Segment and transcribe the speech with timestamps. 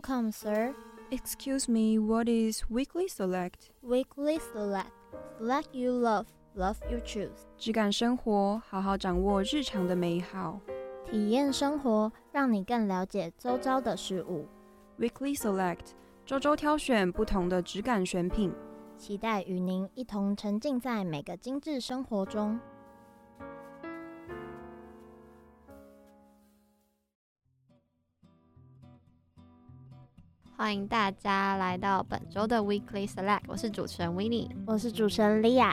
[0.00, 0.74] Welcome, sir.
[1.10, 3.68] Excuse me, what is weekly select?
[3.82, 4.92] Weekly select.
[5.38, 6.24] Select you love,
[6.56, 7.28] love you choose.
[7.58, 10.58] 质感生活，好好掌握日常的美好。
[11.04, 14.46] 体验生活，让你更了解周遭的事物。
[14.98, 15.90] Weekly select，
[16.24, 18.54] 周周挑选不同的质感选品，
[18.96, 22.58] 期待与您一同沉浸在每个精致生活中。
[30.60, 35.72] 欢迎大家来到本周的 Weekly Select，我是主持人 Winnie，我是主持人 Lia。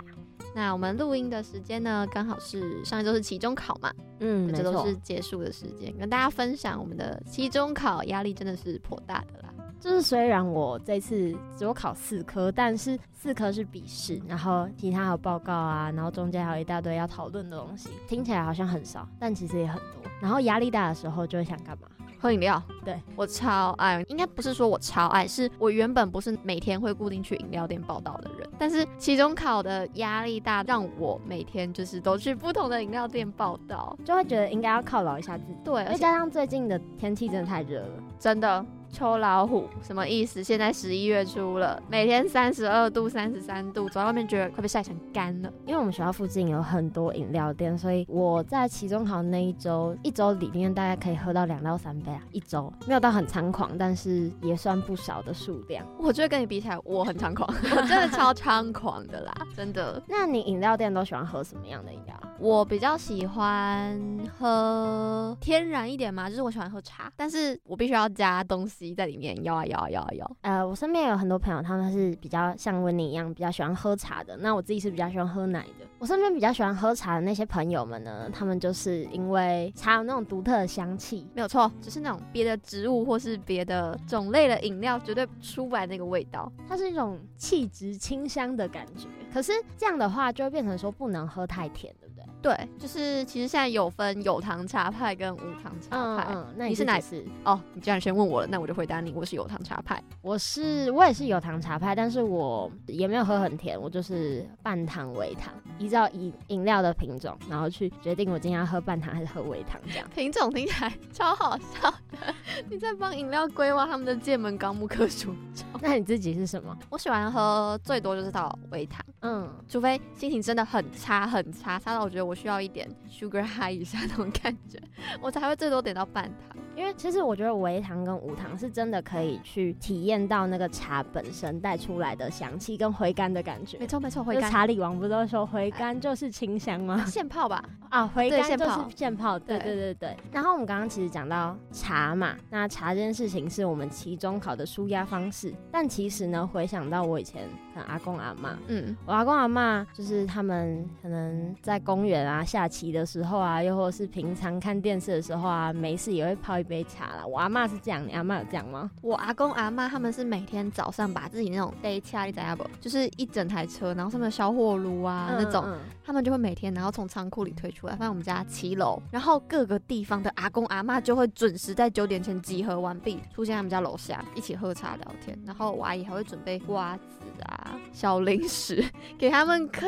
[0.56, 9.54] 那我们录音的时间呢，刚好是上一周是期中考嘛，嗯，这都是结束的时间，跟大家分享我们的期中考压力真的是颇大的啦。
[9.78, 20.10] 就是虽然我这次只有考四科，但是四科是笔试，然后其他还有报告啊，然后中间还有一大堆要讨论的东西，听起来好像很少，但其实也很多。
[20.22, 21.90] 然后压力大的时候就会想干嘛？
[22.20, 35.58] 喝饮料，对，我超爱，应该不是说我超爱，是我原本不是每天会固定去饮料店报道的人，但是期中考的压力大，让我每天就是都去不同的饮料店报道，就会觉得应该要犒劳一下自己。
[35.64, 38.66] 对，再加上最近的天气真的太热了，真的。
[38.92, 40.44] 秋老虎什么意思？
[40.44, 45.52] 现在十一月初了，每天三十二度、三十三度，走到外面觉得快被晒成干了。
[45.66, 52.22] 因为我们学校附近有很多饮料店，所以我在期中考那一周，一周里面大概可以喝到两到三杯啊。
[52.32, 55.86] 一周没有到很猖狂，但是也算不少的数量。
[56.00, 60.02] 我觉得跟你比起来，我很猖狂， 我真的超猖狂的啦，真的。
[60.08, 62.16] 那你饮料店都喜欢喝什么样的饮料？
[62.40, 64.00] 我比较喜欢
[64.38, 70.38] 喝天然一点嘛，就是我喜欢喝茶，但是我必须要加东西在里面，摇啊摇啊摇啊摇。
[70.42, 74.38] 呃，我身边有很多朋友，他们是比较像温妮一样，比较喜欢喝茶的。
[74.38, 75.86] 那我自己是比较喜欢喝奶的。
[76.00, 89.08] 我身边比较喜欢喝茶的那些朋友们呢，他们就是因为茶有那种独特的香气，没有错，就是那种别的植物或是别的种类的饮料绝对出不来那个味道，它是一种气质清香的感觉。
[89.34, 92.07] 可是这样的话，就会变成说不能喝太甜，对不
[92.42, 92.56] 对？
[92.80, 96.26] 就是其实现在有分有糖茶派跟无糖茶派。
[96.30, 97.24] 嗯，嗯，那你，是哪次？
[97.44, 100.02] 哦，你既然先问我了，那我就回答你，我是有糖茶派。
[100.22, 110.08] 我是我也是有糖茶派，但是我也没有喝很甜，我就是半糖微糖，依照饮饮料的品种，然后去决定我今天要喝半糖还是喝微糖这样。
[110.14, 112.34] 品种听起来 超好笑的，
[112.70, 115.34] 你在帮饮料规划他们的界门纲目科属。
[115.82, 116.78] 那你自己是什么？
[116.90, 124.80] 我喜欢喝最多就是到微糖，嗯，除非心情真的很差很差，差到我觉得我需要一点 sugar high 一下那种感觉，
[125.22, 126.58] 我才会最多点到半糖。
[126.76, 133.80] 因为其实我觉得微糖跟无糖是真的可以去体验到那个茶本身带出来的香气跟回甘的感觉。
[133.80, 134.52] 没错没错，回甘。
[134.52, 137.04] 茶里王不都说回甘就是清香吗？
[137.08, 137.64] 现泡吧。
[137.90, 139.40] 啊，回甘就是现，泡。
[139.40, 140.16] 对对对对。
[140.32, 145.52] 然后我们刚刚其实讲到茶嘛，那茶这件事情是我们期中考的舒压方式。
[145.72, 157.26] 但其实呢，回想到我以前可能阿公阿妈，嗯，我阿公阿妈就是他们可能在公园啊下棋的时候啊，又或者是平常看电视的时候啊，没事也会泡一杯茶啦。
[157.26, 158.90] 我阿妈是这样，你阿妈有这样吗？
[159.02, 162.68] 我阿公阿妈他们是每天早上把自己那种 day 恰你知道不？
[162.82, 177.04] 就是一整台车，然后上面有小火炉啊、嗯、那种、嗯，他们就会每天然后从仓库里推出来，放在我们家七楼，然后各个地方的阿公阿妈就会准时在九点前集合完毕，出现在他们家楼下一起喝茶聊天，然后我阿姨还会准备瓜子
[177.44, 178.84] 啊、小零食
[179.18, 179.88] 给他们嗑。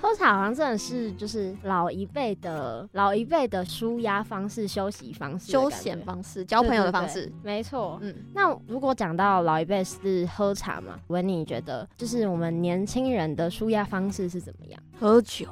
[0.00, 7.98] 喝茶好像真的是就是老一辈的老一辈的舒压方式、休息方式、休闲方式、交朋友的方式，没错。
[8.02, 14.78] 嗯，那如果讲到老一辈是喝茶嘛，文你觉得就是我们年轻人的舒压方式是怎么样？
[15.00, 15.46] 喝酒。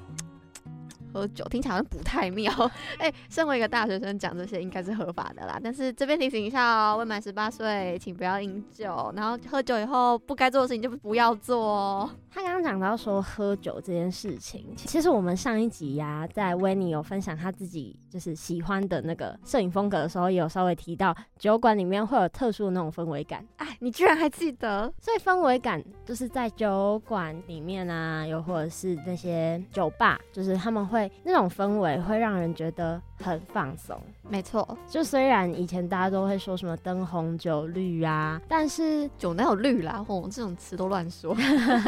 [1.13, 2.53] 喝酒听起来好像不太妙，
[2.99, 5.59] 哎、欸，身为一个大学生讲这些应该是合法的啦。
[5.63, 12.11] 但是这边提醒一下哦，未满十八岁请不要饮酒，然后喝酒以后不该做的事情就不要做哦。
[12.31, 23.47] 他刚刚讲到说喝酒这件事情，其实我们上一集呀、啊，在维尼有分享他自己就是喜欢的那个摄影风格的时候，也有稍微提到酒馆里面会有特殊的那种氛围感。
[23.57, 24.91] 哎，你居然还记得？
[24.99, 31.02] 所以氛围感就是在酒馆里面啊，又或者是那些酒吧，就是他们会。
[31.23, 34.77] 那种氛围会让人觉得很放松，没错。
[34.89, 40.05] 就虽然以前大家都会说什么灯红酒绿啊，但是酒哪有绿啦？
[40.07, 41.37] 吼，这种词都乱说。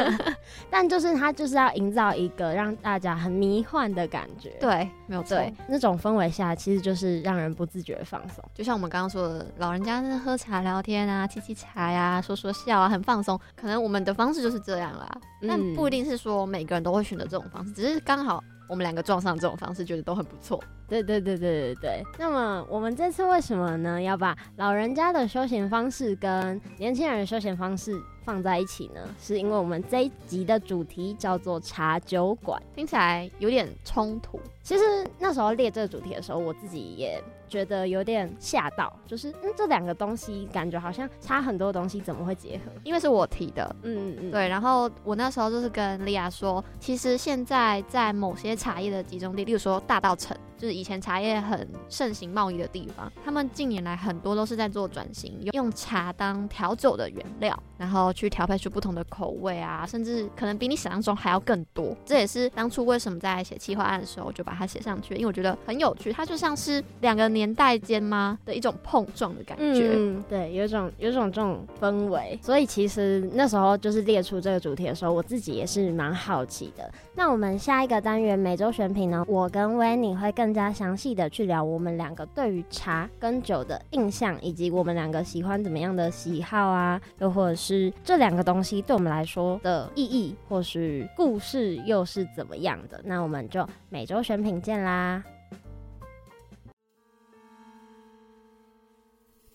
[0.69, 4.49] 但就是它就是要营造一个让大家很迷幻的感觉。
[4.59, 5.37] 对，没有错。
[5.67, 8.43] 那种氛围下，其实就是让人不自觉放松。
[8.53, 13.39] 就像我们刚刚说的，老人家在喝茶聊天啊，沏沏茶呀，说说笑啊，很放松。
[13.55, 15.09] 可能我们的方式就是这样啦，
[15.41, 18.43] 嗯，但不一定是说每个人都会选择这种方式，只是刚好。
[18.67, 20.63] 我们两个撞上这种方式，觉得都很不错。
[20.87, 22.03] 对对对对对对。
[22.17, 24.01] 那么我们这次为什么呢？
[24.01, 29.01] 要把老人家的休闲方式跟年轻人的休闲方式放在一起呢？
[29.19, 34.39] 是因为我们这一集的主题叫做茶酒馆，听起来有点冲突。
[34.63, 34.83] 其实
[35.19, 42.71] 那时候列这个主题的时候，我自己也觉得有点吓到，就是嗯，这两个东西感觉好像差很多东西，怎么会结合？
[42.83, 44.47] 因为是我提的，嗯嗯嗯，对。
[44.47, 50.31] 然后我那时候就是跟莉亚说，其实现在在某些茶叶的集中地，例如说大稻埕，
[50.65, 61.95] 是以前茶叶很盛行贸易的地方，他们近年来很多都是在做转型，用茶当调酒的原料，然后去调配出不同的口味啊，甚至可能比你想象中还要更多。
[62.05, 69.91] 这也是当初为什么在写企划案的时候，我就把它写上去，因为我觉得很有趣，它就像是两个年代间吗的一种碰撞的感觉。
[69.93, 72.37] 嗯，对，有种有种这种氛围。
[72.41, 76.89] 所以其实那时候就是列出这个主题的时候，我自己也是蛮好奇的。
[77.15, 92.99] 那我们下一个单元每周选品呢，我跟 Winnie 会更加详细的去聊我们两个对于茶跟酒的印象，以及我们两个喜欢怎么样的喜好啊，又或者是这两个东西对我们来说的意义，或是故事又是怎么样的。
[93.03, 95.21] 那我们就每周选品见啦！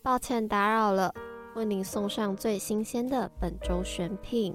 [0.02, 1.12] 抱歉打扰了，
[1.56, 4.54] 为您送上最新鲜的本周选品。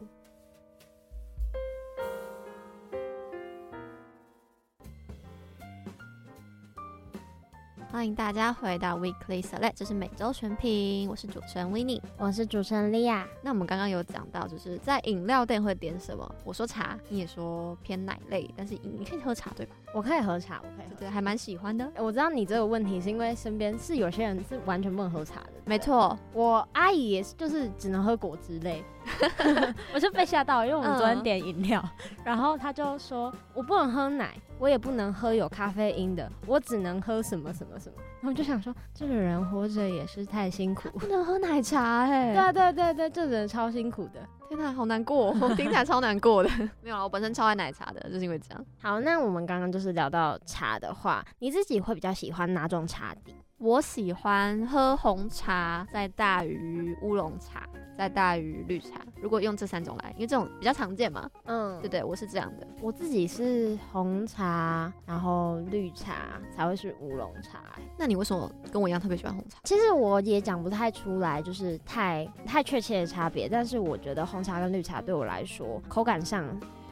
[7.96, 13.26] 欢迎大家回到 Weekly Select，这是每周选品，我是主持人 Winnie，我是主持人莉亚。
[13.42, 16.30] 那我们刚刚有讲到，就是在饮料店会点什么？
[16.44, 19.74] 我说茶，你也说偏奶类，但是你可以喝茶对吧？
[19.94, 21.90] 我可以喝茶，我可以喝，对，还蛮喜欢的。
[21.96, 25.54] 我知道你这个问题是因为身边是有些人是完全不能喝茶的。
[25.64, 28.84] 没错，我阿姨也是，就是只能喝果汁类。
[29.94, 37.96] 我就被吓到，因为我们昨天点饮料，嗯、然后他就说我不能喝奶，我也不能喝有咖啡因的，我只能喝什么什么什么。
[38.22, 42.52] 然后我就想说，这个人活着也是太辛苦， 不能喝奶茶哎、欸。
[42.52, 44.28] 对对对对，这人超辛苦的。
[44.48, 46.50] 天哪，好难过， 听起来超难过的。
[46.82, 48.66] 没有啊，我本身超爱奶茶的，就是因为这样。
[48.82, 53.36] 好，那我们刚刚就是聊到茶的话，你自己会比较喜欢哪种茶底？
[53.66, 57.68] 我喜欢喝红茶，再大于乌龙茶，
[57.98, 59.02] 再大于绿茶。
[59.20, 61.28] 如果用这三种来，因为这种比较常见嘛。
[61.46, 62.68] 嗯，对对，我是这样的。
[62.80, 67.64] 我自己是红茶，然后绿茶才会是乌龙茶。
[67.98, 69.58] 那你为什么跟我一样特别喜欢红茶？
[69.64, 73.50] 其实我也讲不太出来，就是太太确切的差别。
[73.50, 76.46] 但是我觉得红茶跟绿茶对我来说，口感上。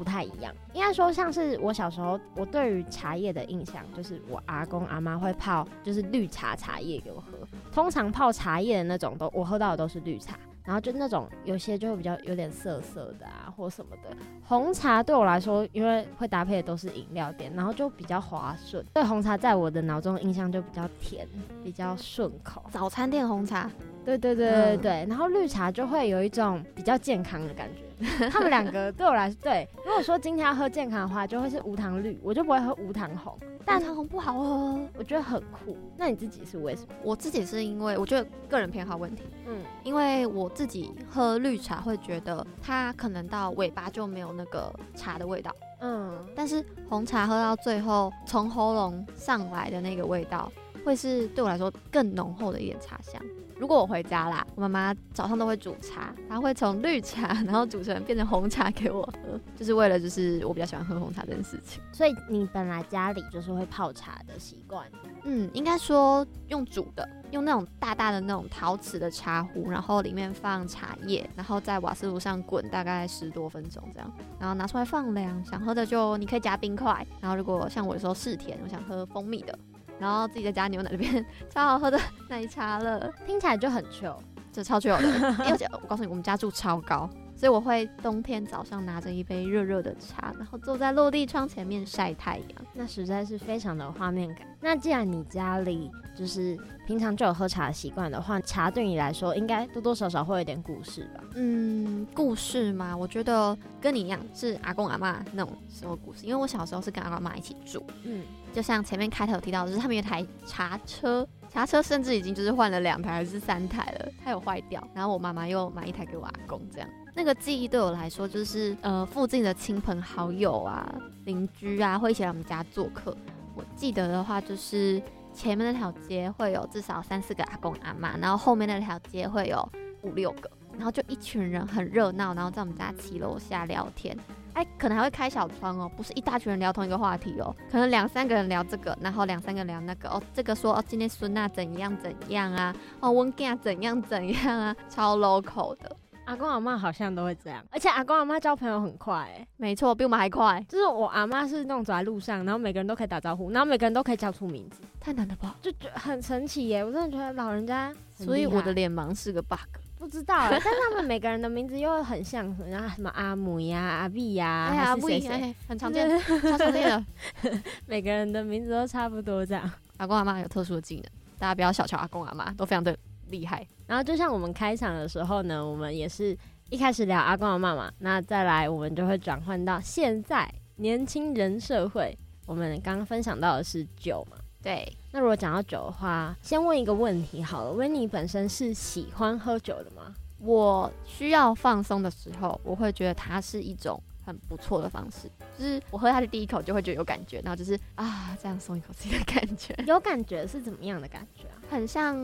[0.03, 7.47] 不太一样，应该说像是我小时候，我对于茶叶的印象就是我阿公阿妈会泡，就是绿茶茶叶给我喝。
[7.71, 14.15] 通常泡茶叶的那种都我喝到的都是绿茶，然后就那种有些就会比较有点涩涩的啊或什么的。
[14.43, 18.85] 红茶对我来说，因为会搭配的都是饮料店，然后就比较滑顺。
[18.93, 21.25] 对红茶在我的脑中印象就比较甜，
[21.63, 22.61] 比较顺口。
[22.71, 23.71] 早餐店红茶，
[24.03, 24.91] 对对对对对。
[25.05, 27.83] 嗯、然后绿茶就会有一种比较健康的感觉。
[28.29, 33.37] 他们两个对我来说，对，如果说今天要喝健康的话，就会是无糖绿，我就不会喝无糖红。
[33.65, 35.77] 但无糖红不好喝，我觉得很酷。
[35.97, 36.87] 那你自己是为什么？
[37.01, 50.51] 我自己是因为我觉得个人偏好问题，嗯，因为我自己喝绿茶会觉得它可能到尾巴就没有那个茶的味道，嗯，但是红茶喝到最后从喉咙上来的那个味道，
[50.83, 53.21] 会是对我来说更浓厚的一点茶香。
[53.63, 61.81] 如果我回家啦，我妈妈早上都会煮茶，她会从绿茶 然后煮成变成红茶给我喝，就是为了就是我比较喜欢喝红茶这件事情。
[61.93, 64.85] 所以你本来家里就是会泡茶的习惯？
[65.23, 79.57] 嗯，应该说用煮的，用那种大大的那种陶瓷的茶壶，然后里面放茶叶，然后在瓦斯炉上滚大概十多分钟这样，然后拿出来放凉，想喝的就你可以加冰块，然后如果像我有时候嗜甜，我想喝蜂蜜的。
[80.03, 84.17] 然后自己在加牛奶，这边 超好喝的奶茶了，听起来就很 chill，
[84.51, 85.07] 就超 chill 的。
[85.47, 94.45] 因为我告诉你，我们家住超高，所以我会冬天早上拿着一杯热热的茶，然后坐在落地窗前面晒太阳，那实在是非常的有画面感。
[94.59, 101.23] 那既然你家里就是平常就有喝茶的习惯的话，茶对你来说应该多多少少会有点故事吧？
[101.35, 108.21] 嗯，故事嘛，我觉得跟你一样是阿公阿妈那种生活故事，因为我小时候是跟阿公阿嬷一起住，嗯。
[108.53, 120.93] 就像前面开头提到，就是他们有台茶车，茶车甚至已经就是换了两台还是三台了，它有坏掉，然后我妈妈又买一台给我阿公，这样那个记忆对我来说就是呃附近的亲朋好友啊、
[121.25, 123.15] 邻居啊会一起来我们家做客。
[123.55, 125.01] 我记得的话就是
[125.33, 129.67] 前面那条街会有至少三四个阿公阿妈，然后后面那条街会有
[130.01, 134.17] 五六个，然后就一群人很热闹，然后在我们家骑楼下聊天。
[134.53, 145.95] 哎，可能还会开小窗哦，不是一大群人聊同一个话题哦，可能两三个人聊这个，然后两三个人聊那个哦，这个说哦今天孙娜怎样怎样啊，哦温家怎样怎样啊，超 local 的。
[146.25, 150.63] 阿公阿妈好像都会这样，而且阿公阿妈交朋友很快，哎，没错，比我们还快。
[150.69, 155.57] 就是我阿妈是那种走在路上，然后每个人都可以打招呼，然后每个人都可以叫出名字，太难了吧？
[155.61, 156.81] 就觉得很神奇耶！
[156.81, 159.57] 我真的觉得老人家，所以我的脸盲是个 bug。
[160.03, 165.25] 不知道， 但他们每个人的名字又很像，然后什么阿母呀、阿碧呀，哎呀，阿碧，
[165.65, 167.05] 很常见，超常见的。
[167.87, 169.71] 每个人的名字都差不多这样。
[169.95, 171.05] 阿公阿妈有特殊的技能，
[171.39, 172.93] 大家不要小瞧阿公阿妈，都非常的
[173.29, 173.65] 厉害。
[173.87, 176.37] 然后就像我们开场的时候呢，我们也是
[176.69, 182.17] 一开始聊阿公阿妈嘛，那再来我们就会转换到现在年轻人社会。
[182.45, 184.35] 我们刚刚分享到的是酒嘛。
[184.63, 190.15] 对，那如果讲到酒的话，先问一个问题好了，维尼本身是喜欢喝酒的吗？
[190.39, 199.75] 我需要放松的时候，我会觉得它是一种很不错的方式，就是我喝下去第一口就会觉得有感觉，然后就是啊，这样松一口气的感觉。
[199.85, 201.59] 有感觉是怎么样的感觉啊？
[201.69, 202.17] 很像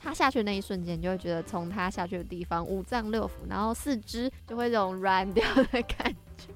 [0.00, 6.46] 它下去的那一瞬间，就会觉得从它下去的地方五脏六腑，然后四肢就会这种软掉的感觉，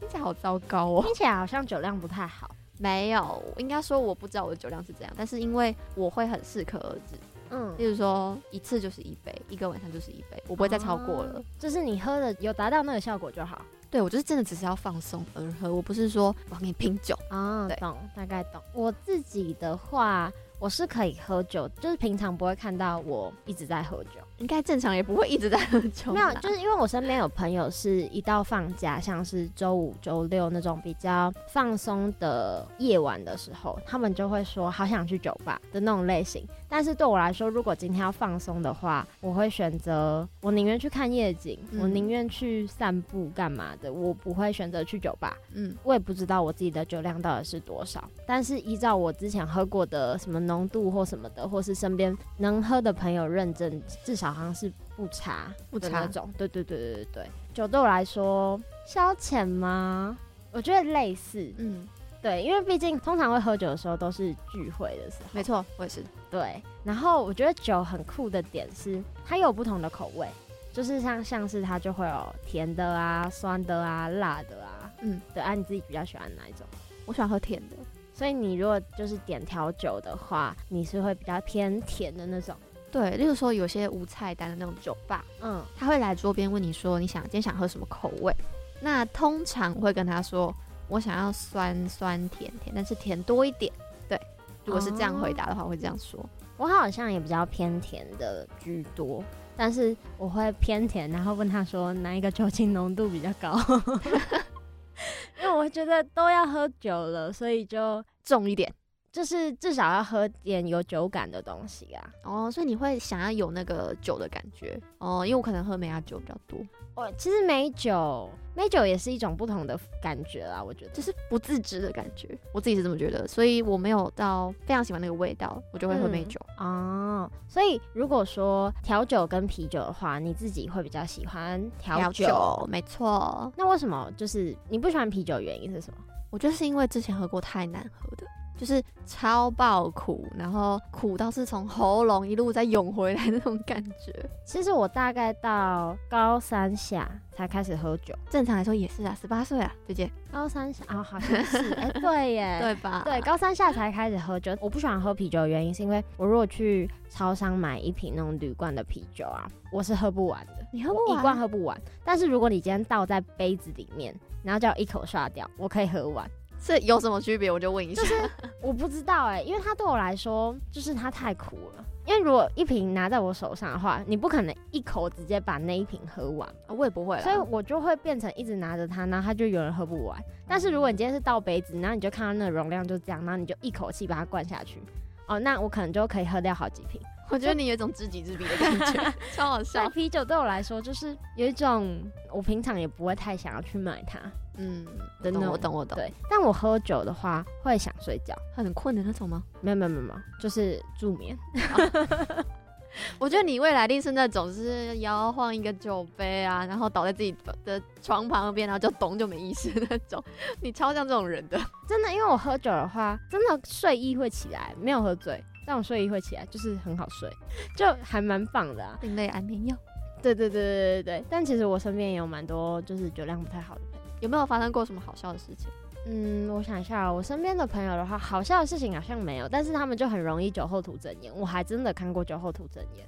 [0.00, 2.54] 听起来好糟糕哦，听起来好像酒量不太好。
[2.82, 7.16] 没有，应该说我不知道我的酒量是怎样，但是因为我会很适可而止，
[7.50, 11.38] 嗯，例如说一次就是一杯，一个晚上就是一杯，我不会再超过了。
[11.38, 13.62] 哦，就是你喝的有达到那个效果就好。
[13.88, 17.66] 对，我就是真的只是要放松而喝，我不是说我要跟你拼酒啊。
[17.66, 18.60] 哦，懂，大概懂。
[18.72, 20.32] 我自己的话。
[20.58, 26.12] 我是可以喝酒，就是平常不会看到我一直在喝酒，应该正常也不会一直在喝酒。
[26.12, 36.44] 没有，就是因为我身边有朋友是一到放假，像是周五、周六那种比较放松的夜晚的时候，他们就会说好想去酒吧的那种类型。
[36.74, 45.36] 但是对我来说，如果今天要放松的话，我会选择我宁愿去看夜景，嗯、我宁愿去散步干嘛的，我不会选择去酒吧。
[45.52, 56.30] 嗯，我也不知道我自己的酒量到底是多少，但是依照我之前喝过的什么浓度或什么的，或是身边能喝的朋友认证，至少好像是不差不差那种。
[56.38, 60.16] 对对对对对对，酒对我来说消遣吗？
[60.50, 61.52] 我觉得类似。
[61.58, 61.86] 嗯。
[62.22, 65.28] 对，因为毕竟通常会喝酒的时候都是聚会的时候。
[65.32, 66.04] 没错，我也是。
[66.30, 70.28] 对，然后我觉得酒很酷的点是，它有不同的口味，
[70.72, 74.88] 就是像像是它就会有甜的啊、酸的啊、辣的啊。
[75.00, 76.64] 嗯，对啊，你自己比较喜欢哪一种？
[77.06, 77.76] 我喜欢喝甜的，
[78.14, 82.54] 所以你如果就是点调酒的话，你是会比较偏甜的那种。
[82.92, 88.32] 对，例如说有些无菜单的那种酒吧，嗯，他会来桌边问你说，你想今天想喝什么口味？
[88.80, 90.54] 那通常会跟他说。
[90.92, 93.72] 我想要酸酸甜甜，但是甜多一点。
[94.06, 94.20] 对，
[94.66, 96.22] 如果是这样回答的话，我会这样说。
[96.58, 99.24] 我好像也比较偏甜的居多，
[99.56, 103.58] 但是我会偏甜，然后问他说哪一个酒精浓度比较高
[105.40, 108.70] 因为我觉得都要喝酒了，所以就重一点。
[109.12, 112.10] 就是至少要喝点有酒感的东西啊。
[112.24, 116.58] 哦，所以你会想要有那个酒的感觉哦，因为我可能喝梅亚酒比较多。
[116.94, 126.38] 哦，其实美酒，美酒也是一种不同的感觉啦，我觉得就是不自知的感觉，我自己是这么觉得，所以我没有到非常喜欢那个味道，我就会喝美酒。
[126.58, 132.26] 嗯、哦，所以如果说调酒跟啤酒的话，你自己会比较喜欢调酒？
[132.26, 133.50] 调酒，没错。
[133.56, 135.40] 那为什么就是你不喜欢啤酒？
[135.40, 135.98] 原因是什么？
[136.28, 138.26] 我觉得是因为之前喝过太难喝的。
[138.62, 144.14] 就是超爆苦，然后苦到是从喉咙一路再涌回来那种感觉。
[144.46, 150.08] 其实我大概到高三下才开始喝酒，正常来说也是啊，十八岁啊，姐姐。
[150.30, 153.02] 高三下啊、哦，好像是，哎、欸，对耶， 对吧？
[153.04, 154.56] 对，高三下才开始喝酒。
[154.60, 160.64] 我不喜欢喝啤酒的原因是因为我如果去超商买一瓶那种铝罐的啤酒啊，我是喝不完的。
[160.72, 161.18] 你喝不完？
[161.18, 161.76] 一罐喝不完。
[162.04, 164.14] 但是如果你今天倒在杯子里面，
[164.44, 166.30] 然后叫一口刷掉，我可以喝完。
[166.64, 167.50] 这有什么区别？
[167.50, 168.02] 我就问一下。
[168.02, 171.84] 就是我不知道哎、欸，因为它对我来说，就是它太苦了。
[172.04, 177.20] 因为如果一瓶拿在我手上的话，你不可能一口直接把那一瓶喝完，我也不会。
[177.20, 180.20] 所以我就会变成一直拿着它，然后它就有人喝不完。
[180.48, 184.82] 但是如果你今天是倒杯子，然后你就看到那个容量就这样，然后你就一口气把它灌下去，
[185.26, 187.00] 哦，那我可能就可以喝掉好几瓶。
[187.32, 189.88] 我觉得你有一种知己知彼的感觉， 超好笑。
[189.88, 191.98] 啤酒对我来说，就是有一种
[192.30, 194.20] 我平常也不会太想要去买它。
[194.58, 194.84] 嗯，
[195.22, 195.96] 真的，我懂，我懂。
[195.96, 199.42] 对，但我喝酒的话会想睡觉，很困的那种吗？
[199.62, 201.34] 没有，没有，没有，就是助眠。
[203.18, 207.34] 我觉得你未来一定是那种，就是摇晃一个酒杯啊，然后倒在自己
[207.64, 210.22] 的床旁边，然后就咚就没意思那种。
[210.60, 211.58] 你超像这种人的，
[211.88, 217.30] 真的，因为我喝酒的话，真的睡意会起来，没有喝醉，但我睡一会起来，就是很好睡，
[217.76, 218.98] 就还蛮棒的啊。
[219.02, 219.76] 另类安眠药。
[220.22, 224.06] 对对对对对对，但其实我身边也有蛮多就是酒量不太好的朋友。
[224.20, 225.68] 有没有发生过什么好笑的事情？
[226.06, 231.32] 嗯，我想一下，我身边的朋友的话，好笑的事情好像没有，但是他们就很容易酒后吐真言。
[231.36, 233.06] 我还真的看过酒后吐真言，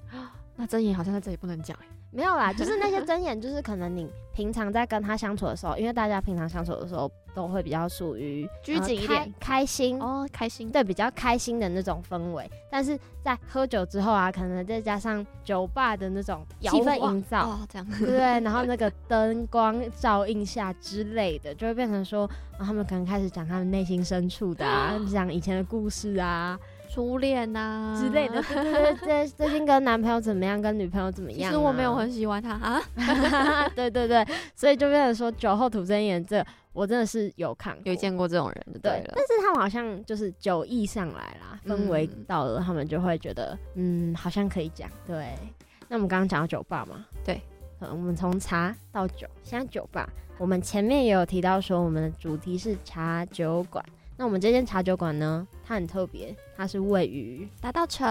[0.57, 1.87] 那真言好像在这里不能讲哎。
[2.15, 12.49] 没有啦，就是那些真言，就是可能你平常在跟他相处的时候，因为大家平常相处的时候都会比较属于拘谨一点，开心哦，开心，对，比较开心的那种氛围。
[12.71, 26.57] 但是在喝酒之后啊，可能再加上酒吧的那种气氛营造，哦，这样对，然后那个灯光照映下之类的，就会变成说，他们可能开始讲他们内心深处的啊， 讲以前的故事啊。
[26.95, 31.51] 初恋呐、啊、之类的，对 对对，最最近跟男朋友怎么样，跟女朋友怎么样、啊？
[31.51, 33.69] 其实我没有很喜欢他 啊。
[33.75, 34.25] 对对对，
[34.55, 39.13] 所以就变成说酒后吐真言，这我真的是有看有见过这种人，对了对。
[39.17, 44.89] 但是他们好像就是酒意上来啦，氛围到了，他们就会觉得，嗯，嗯，好像可以讲。
[45.05, 45.35] 对，
[45.89, 47.43] 那我们刚刚讲到酒吧嘛，对，
[47.81, 50.09] 嗯，我们从茶到酒，现在酒吧，
[50.39, 53.85] 我们前面也有提到说，我们的主题是茶酒馆。
[54.17, 58.07] 那我们这间茶酒馆呢，它很特别，它是位于大道城。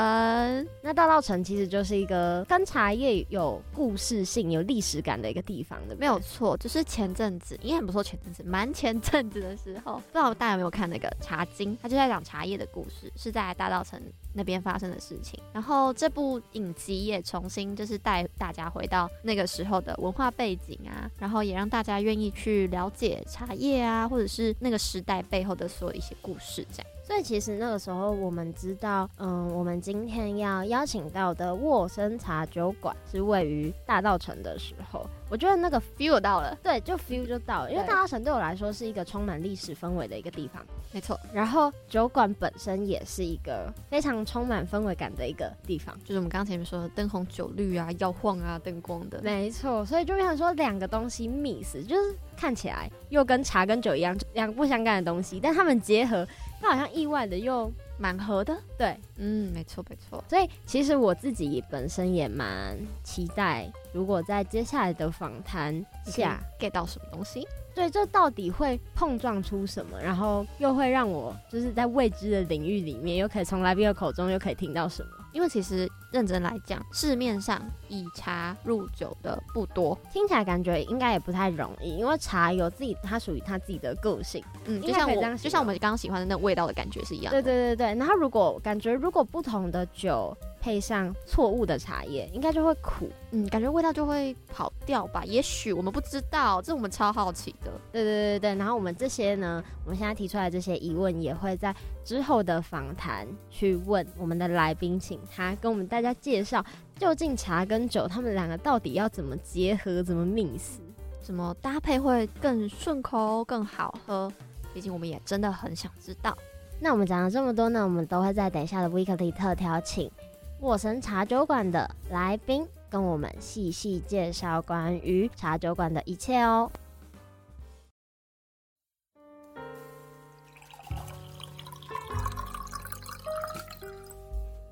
[0.82, 6.58] 那大道城其实就是一个跟茶叶有故事性、有历史感的一个地方的，没有错。
[6.58, 13.98] 就是前阵子，应该很不错，前阵子蛮前阵子的时候，不知道大家有没有看那个《茶经》，它就在讲茶叶的故事，是在大稻埕
[14.34, 15.40] 那边发生的事情。
[15.54, 26.93] 然后这部影集也重新就是带大家回到那个时候的文化背景啊，然后也让大家愿意去了解茶叶啊，或者是那个时代背后的所有一些故事这样。
[27.06, 41.20] 所以其实那个时候我们知道，嗯，我们今天要邀请到的沃森茶酒馆是位于大道城的时候，我觉得那个 feel 到了，对，就 feel 就到了，因为大道城对我来说是一个充满历史氛围的一个地方，没错。
[41.34, 49.86] 然后酒馆本身也是一个非常充满氛围感的一个地方，就是我们刚刚前面说的灯红酒绿啊、摇晃啊、灯光的，没错。
[49.86, 56.26] 所以就想说两个东西 mix，就是看起来又跟茶跟酒一样，两不相干的东西，但他们结合。
[56.64, 60.24] 他好像意外的又蛮合的，对，嗯，没错没错。
[60.30, 67.46] 所以其实我自己本身也蛮期待，如果在接下来的访谈下 get 到什么东西，
[67.76, 75.10] 对，这到底会碰撞出什么，然后又会让我就是在未知的领域里面，又可以从来宾的口中又可以听到什么。
[75.34, 81.98] 因为其实认真来讲，市面上以茶入酒的不多，听起来感觉应该也不太容易。
[81.98, 87.42] 因为茶有自己，它属于它自己的个性，嗯，就像我，就像我们刚刚喜欢的那味道的感觉是一样的。
[87.42, 87.96] 对对对对。
[87.96, 90.38] 然后如果感觉如果不同的酒。
[90.64, 95.26] 配上错误的茶叶，应该就会苦，嗯，感觉味道就会跑掉吧？
[95.26, 97.70] 也许我们不知道，这我们超好奇的。
[97.92, 106.64] 对对对对，然后我们这些呢，我们现在提出来这些疑问，也会在之后的访谈去问我们的来宾，请他跟我们大家介绍，
[107.00, 110.80] 究竟茶跟酒他们两个到底要怎么结合，怎么 mix，
[111.22, 114.32] 怎么搭配会更顺口、更好喝？
[114.74, 116.38] 毕竟我们也真的很想知道。
[116.80, 120.12] 那我们讲了这么多呢，我们都会在等一下的 Weekly 特调请。
[120.60, 126.70] 沃森茶酒馆的来宾跟我们细细介绍关于茶酒馆的一切哦。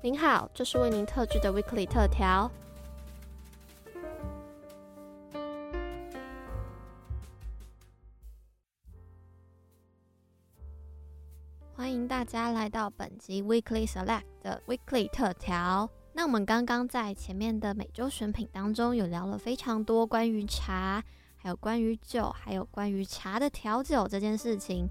[0.04, 2.50] 您好，这是为您特制的 Weekly 特调。
[11.76, 15.88] 欢迎大家来到本集 Weekly Select 的 Weekly 特调。
[16.12, 21.00] 那我们刚刚在前面的每周选品当中，有聊了非常多关于茶，
[21.36, 24.88] 还有关于酒，还有关于茶的调酒这件事情。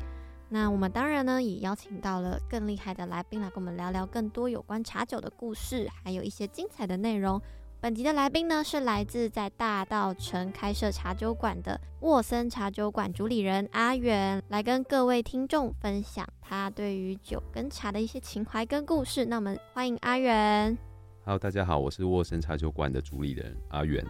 [0.54, 7.42] 那我们当然呢，也邀请到了更厉害的来宾来跟我们聊聊更多有关茶酒的故事，还有一些精彩的内容。
[7.80, 19.24] 本集的来宾呢，是来自在大稻城开设茶酒馆的沃森茶酒馆主理人阿元，来跟各位听众分享他对于酒跟茶的一些情怀跟故事。
[19.24, 20.78] 那我们欢迎阿元。
[21.24, 24.06] Hello，大家好，我是沃森茶酒馆的主理人阿元。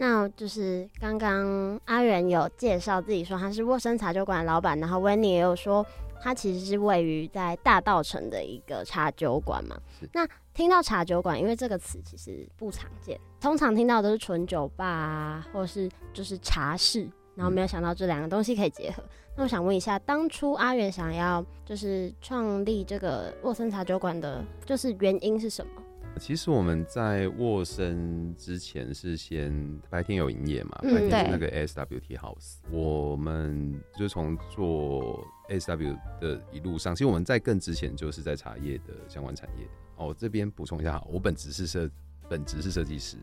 [0.00, 5.84] 那就是刚刚阿元有介绍自己说他是沃森茶酒馆的老板，然后 Winnie 也有说
[6.22, 9.76] 他其实是位于在大道城的一个茶酒馆嘛。
[10.12, 19.02] 那听到茶酒馆，因为这个词其实不常见，通常听到都是纯酒吧啊，或是就是茶室，然后没有想到这两个东西可以结合。
[19.02, 19.08] 嗯。
[19.36, 25.82] 那我想问一下，当初阿元想要就是创立这个沃森茶酒馆的，就是原因是什么？
[26.18, 39.66] 其实我们在沃森之前是先白天有营业嘛，嗯、白天是那个 ASWT House，我们就从做 ASW 的一路上，其实我们在更之前就是在茶叶的相关产业。
[39.96, 41.90] 哦，这边补充一下，我本职是设，
[42.28, 43.16] 本职是设计师，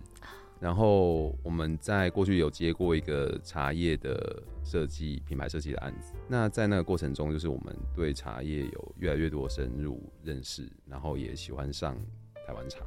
[0.59, 6.13] 然后我们在过去有接过一个茶叶的设计、品牌设计的案子。
[6.27, 11.97] 那在那个过程中，就是我们对茶叶有越来越多深入认识，然后也喜欢上
[12.45, 12.79] 台湾茶。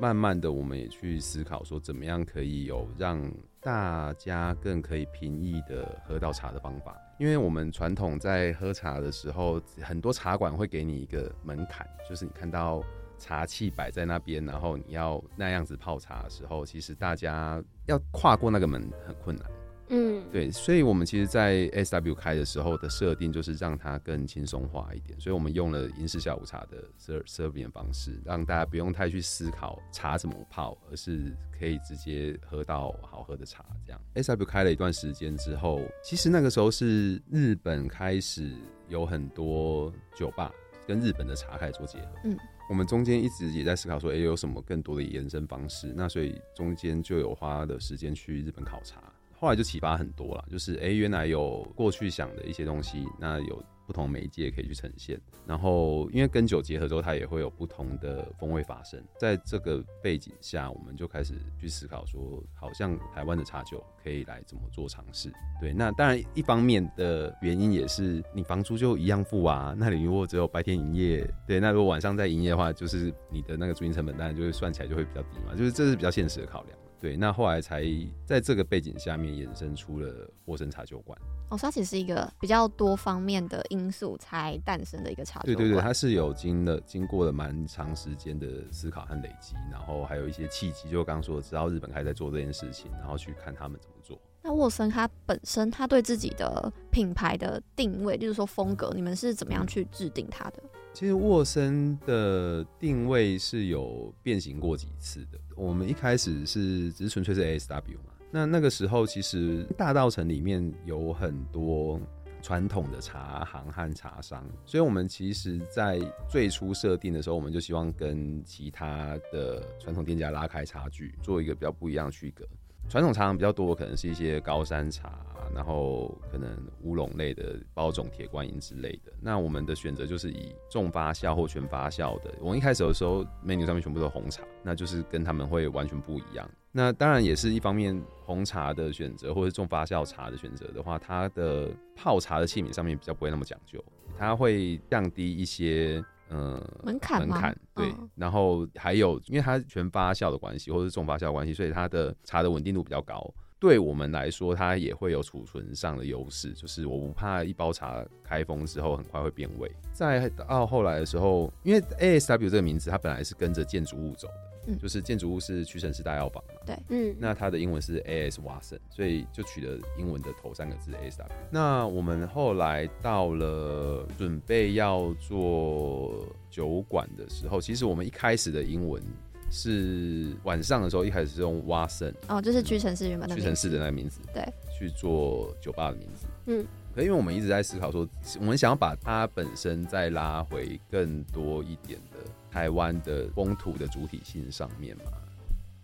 [0.00, 7.00] 慢慢的，我们也去思考说，怎么样可以有让大家更可以平易的喝到茶的方法。
[7.16, 12.82] 因为我们传统在喝茶的时候，很多茶馆会给你一个门槛，就是你看到
[13.18, 19.48] 茶器摆在那边，然后你要那样子泡茶的时候，其实大家要跨过那个门很困难。
[19.88, 26.82] 嗯，对，所以我们其实，在 ASW 开的时候的设定就是让它更轻松化一点，所以我们用了英式下午茶的
[27.26, 33.64] serving 方式，让大家不用太去思考茶怎么泡，而是可以直接喝到好喝的茶。
[33.84, 38.52] 这样 ASW 开了一段时间之后，其实那个时候是日本开始
[38.88, 40.50] 有很多酒吧
[40.86, 42.08] 跟日本的茶开始做结合。
[42.24, 42.38] 嗯，
[42.70, 45.92] 我们中间一直也在思考说，哎，有什么更多的延伸方式？
[45.94, 49.03] 那所以中间就有花的时间去日本考察。
[49.38, 55.20] 后来就启发很多了，就是哎、原来有过去想的一些东西，那有不同媒介可以去呈现。
[55.46, 58.98] 然后因为跟酒结合之后，它也会有不同的风味发生。
[59.18, 65.30] 在这个背景下，我们就开始去思考说，好像台湾的茶酒可以来怎么做尝试。
[65.60, 69.74] 对，那当然一方面的原因也是你房租就一样付啊。
[69.76, 75.54] 那你如果只有白天营业，对，那如果晚上再营业的话，就是你的那个租金成本当然就会算起来就会比较低嘛。
[75.54, 76.78] 就是这是比较现实的考量。
[77.04, 77.84] 对，那后来才
[78.24, 81.18] 在这个背景下面衍生出了沃森茶酒馆。
[81.50, 85.54] 哦，它其实是一个比较多方面的因素才诞生的一个茶酒馆。
[85.54, 94.18] 对对对，它是有经了经过了蛮长时间的思考和累积，然后还有一些契机，就刚刚说的，知道日本开始在做这件事情，然后去看他们怎么做。
[94.40, 100.62] 那沃森它本身，它对自己的品牌的定位，就是说风格，你们是怎么样去制定它的？
[100.94, 105.38] 其实沃森的定位是有变形过几次的。
[105.56, 112.00] 我们一开始是只是纯粹是 ASW 嘛，那那个时候其实大稻城里面有很多
[112.40, 122.46] 传统的茶行和茶商，所以我们其实在最初设定的时候，我们就希望跟其他的传统店家拉开差距，做一个比较不一样的区隔。
[122.88, 125.18] 传统茶比较多，可能是一些高山茶，
[125.52, 129.12] 然后可能乌龙类的包种、铁观音之类的。
[129.20, 132.32] 那我们的选择就是以重发酵或全发酵的。
[132.40, 136.48] 我们一开始的时候，menu 上面全部都是红茶，那就是跟他们会完全不一样。
[136.70, 143.82] 那当然也是一方面，红茶的选择或者重发酵茶的选择的话，它的泡茶的器皿上面比较不会那么讲究，
[144.16, 146.04] 它会降低一些。
[146.30, 153.32] 嗯，门槛门槛对，嗯、然后还有，因为它全发酵的关系，或者是重发酵的关系，所以它的茶的稳定度比较高。
[153.60, 159.70] 对我们来说，它也会有储存上的优势，就是我不怕一包茶开封之后很快会变味。
[159.92, 164.34] 再到后来的时候，因为 ASW 这个名字，它本来是跟着建筑物走的。
[164.66, 166.60] 嗯、就是建筑物是屈臣氏大药房嘛？
[166.66, 168.40] 对，嗯，那它的英文是 A.S.
[168.40, 171.28] Watson，所以就取了英文的头三个字 A.S.W。
[171.50, 179.02] 那我们后来到了准备要做酒馆的时候，其实我们一开始的英文
[179.50, 184.42] 是晚上的时候一开始是用 Watson，哦，就是屈臣氏原本屈臣氏的那个名字，对，
[184.78, 186.66] 去做酒吧的名字，嗯。
[186.94, 192.18] 可因为我们一直在思考说，我们想要把它本身再拉回更多一点的
[192.54, 195.10] 台湾的风土的主体性上面嘛，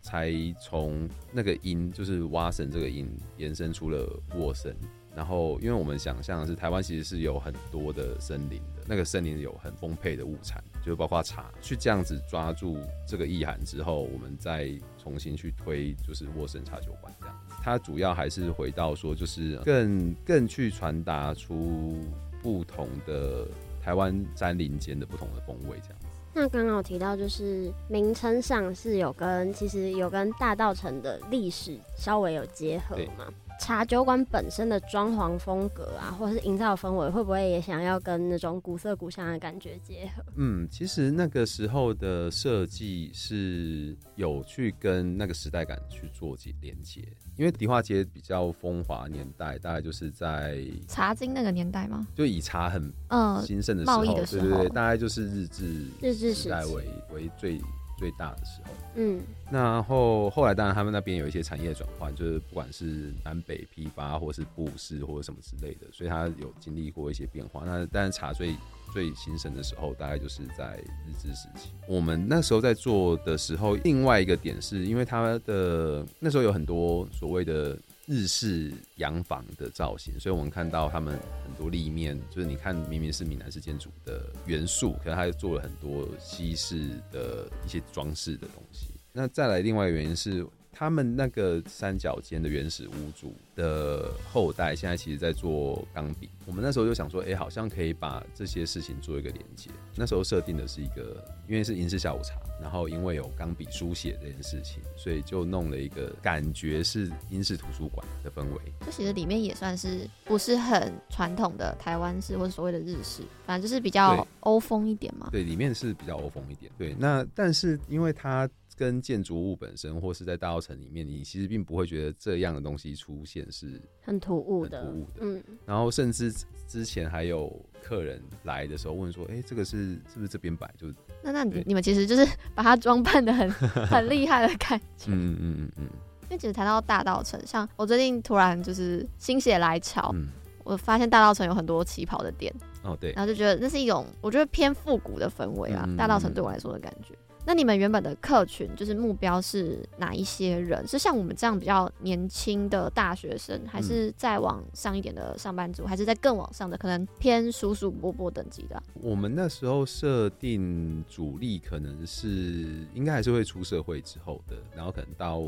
[0.00, 4.72] 才从那个音就是蛙神这个音延伸出了沃森。
[5.12, 17.36] 然后，因为我们想象的是台湾其实是有很多的森林的，那个森林有很丰沛的物产，就是包括茶，去这样子抓住这个意涵之后，我们再重新去推就是沃森茶酒馆这样。
[17.60, 21.98] 它主要还是回到说，就是更更去传达出
[22.40, 23.48] 不同的
[23.82, 25.98] 台湾山林间的不同的风味这样。
[26.32, 33.26] 那刚刚有提到，就是名称上是有跟其实有跟大道城的历史稍微有结合嘛？
[33.60, 40.24] 茶酒馆本身的装潢风格啊，或者是营造氛围，会不会也想要跟那种古色古香的感觉结合？
[40.36, 52.06] 嗯，其实那个时候的设计是有去跟那个时代感去做连连接，因为迪化街比较风华年代，大概就是在茶经那个年代吗？
[52.14, 57.60] 就以茶很嗯兴盛的时候，呃、的时候对对对，大概就是日治日治时代为为最。
[58.00, 59.20] 最大的时候，嗯，
[59.52, 67.62] 然后后来当然他们那边有一些产业转换，就是不管是南北批发，或是布市，或者什么之类的，所以他有经历过一些变化。
[67.66, 68.56] 那但是茶最
[68.90, 71.72] 最兴盛的时候，大概就是在日治时期。
[71.86, 77.78] 我们那时候在做的时候，另外一个点是因为他的那时候有很多所谓的。
[78.10, 88.88] 日式洋房的造型，所以我们看到他们很多立面，就是你看明明是闽南式建筑的元素，可是他做了很多西式的一些装饰的东西。
[89.12, 96.30] 那再来另外一个原因是，他们那个三角间的原始屋主的后代，现在其实在做钢笔。
[96.46, 99.70] 我们那时候就想说，哎、欸，好像可以把这些事情做一个连接。
[99.94, 108.72] 那时候设定的是一个，因为是英式下午茶，然后因为有钢笔书写这件事情，所以就弄了一个感觉是英式图书馆的氛围。
[108.84, 115.28] 这其实里面也算是不是很传统的台湾式或者所谓的日式，反正就是比较欧风一点嘛。
[115.30, 116.72] 对，里面是比较欧风一点。
[116.76, 118.48] 对，那但是因为它。
[118.76, 124.82] 跟建筑物本身，或是在大稻城里面，你其实并不会觉得这样的东西出现是很突兀的。
[124.82, 125.42] 突兀的，嗯。
[125.66, 126.32] 然后甚至
[126.66, 127.50] 之前还有
[127.82, 130.86] 客人来的时候问说：“哎、欸，这个是是不是这边摆？”就
[131.22, 133.50] 那那你你们其实就是把它装扮的很
[133.86, 135.06] 很厉害的感觉。
[135.10, 135.84] 嗯嗯嗯嗯。
[136.24, 140.28] 因为其实谈到大道城，像我最近突然就是心血来潮，嗯、
[140.62, 142.54] 我发现大道城有很多旗袍的店。
[142.84, 143.12] 哦，对。
[143.12, 147.14] 然后就觉得那是一种我觉得偏复古的氛围啊，嗯、大道城对我来说的感觉。
[147.44, 150.86] 那你们原本的客群就是目标是哪一些人？
[150.86, 158.82] 是像我们这样比较年轻的大学生，还是再往上一点的上班族，还是在更往上的可能偏叔叔伯伯等级的啊？
[158.94, 165.42] 我们那时候设定主力可能是应该还是会出社会之后的，然后可能到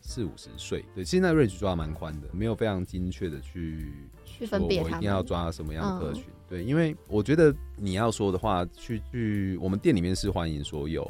[0.00, 0.84] 四五十岁。
[0.94, 3.92] 对，现在 range 抓蛮宽的，没有非常精确的去
[4.24, 6.24] 去分别，我一定要抓什么样的客群。
[6.24, 11.02] 嗯对，因为我觉得你要说的话，去去我们店里面是欢迎所有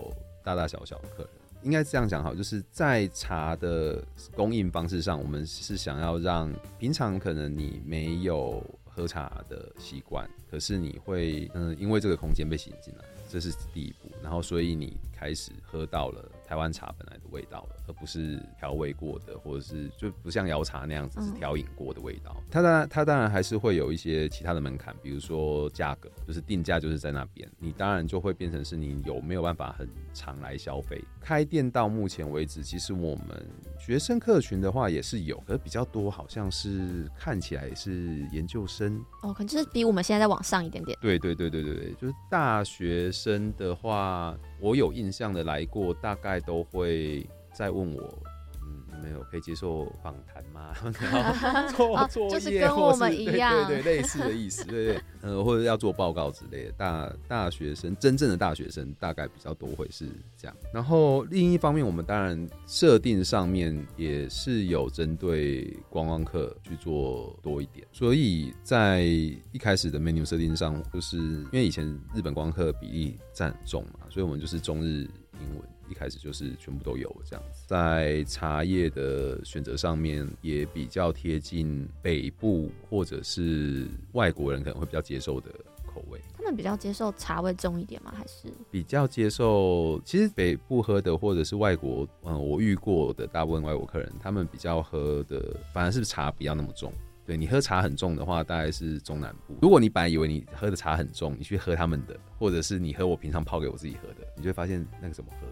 [0.45, 1.31] 大大小小的客人，
[1.63, 4.05] 应该这样讲好，就是在茶的
[4.37, 17.77] 供应方式上，我们是想要让平常可能你没有喝茶的习惯，可是你会嗯，因为这个空间被吸引进来，这是第一步，然后所以你开始喝到了台湾茶本来的味道了。
[17.87, 22.37] 而不是调味过的，或者是就不像摇茶那样子是调饮过的味道。
[22.51, 31.03] 它当然，它当然还是会有一些其他的门槛，比如说价格，就是定价就是在那边，你当然就会变成是你有没有办法很常来消费。
[31.21, 40.97] 开店到目前为止，其实我们学生客群的话也是有，可是比较多好像是看起来是研究生哦，可能就是比我们现在再往上一点点。
[41.01, 47.29] 对对对对对对，就是大学生的话，我有印象的来过，大概都会。
[47.55, 48.23] 再问我，
[48.63, 50.75] 嗯，没有可以接受访谈吗？
[51.01, 56.73] 然后做作业，就是跟我们一样，对对对，类似的意思，对对， 呃，或者要做报告之类的。
[56.73, 60.57] 大大学生，真正的大学生，大概比较多会是这样。
[60.73, 67.87] 然后另一方面，我们当然设定上面也是有针对观光客去做多一点。
[67.93, 75.07] 所以在一开始的 menu 设定上，就是因为以前日本观光客比例占重嘛，所以我们就是中日
[75.41, 75.74] 英文。
[75.89, 85.51] 一开始就是全部都有这样子，在茶叶的选择上面也比较贴近北部或者是外国人可能会比较接受的
[85.87, 86.21] 口味。
[86.37, 88.13] 他们比较接受茶味重一点吗？
[88.17, 90.01] 还是比较接受？
[90.05, 96.93] 其实北部喝的或者是外国，嗯，我遇过的大部分外国客人，他们比较喝的反而是茶不要那么重。
[97.27, 99.57] 对，你喝茶很重的话，大概是中南部。
[99.63, 105.47] 如果你本来以为你喝的茶很重，你去喝他们的，或者是你喝我平常泡给我自己喝的，你就会发现那个怎么喝。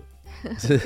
[0.58, 0.80] 是，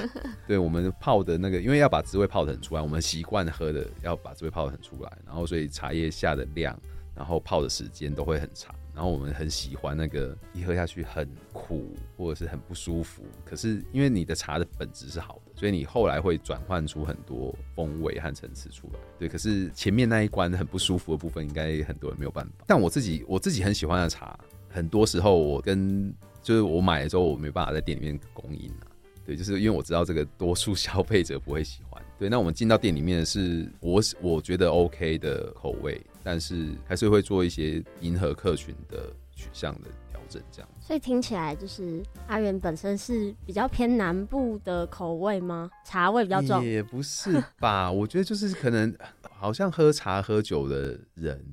[0.47, 6.79] 对，我们泡的那个，因为要把滋味泡得很出来，我们习惯喝的要把滋味泡得很出来，然后所以茶叶下的量，
[7.15, 19.01] 然后泡的时间都会很长，然后我们很喜欢那个一喝下去很苦或者是很不舒服，可是因为你的茶的本质是好的，所以你后来会转换出很多风味和层次出来。
[19.19, 22.53] 对，可是前面那一关很不舒服的部分，应该很多人没有办法。
[22.67, 24.39] 但我自己我自己很喜欢的茶，
[24.69, 28.86] 很多时候我跟就是我买的时候，我没办法在店里面供应啊。
[29.27, 32.01] 对，就是因为我知道这个多数消费者不会喜欢。
[32.19, 40.69] 对，那我们进到店里面是我我觉得 OK 的口味，但是还是会做一些迎合客群的取向的调整，这样。
[40.81, 45.69] 所以听起来就是阿元本身是比较偏南部的口味吗？
[45.85, 46.65] 茶味比较重？
[46.65, 51.45] 也不是吧，我觉得就是可能好像喝茶喝酒的人。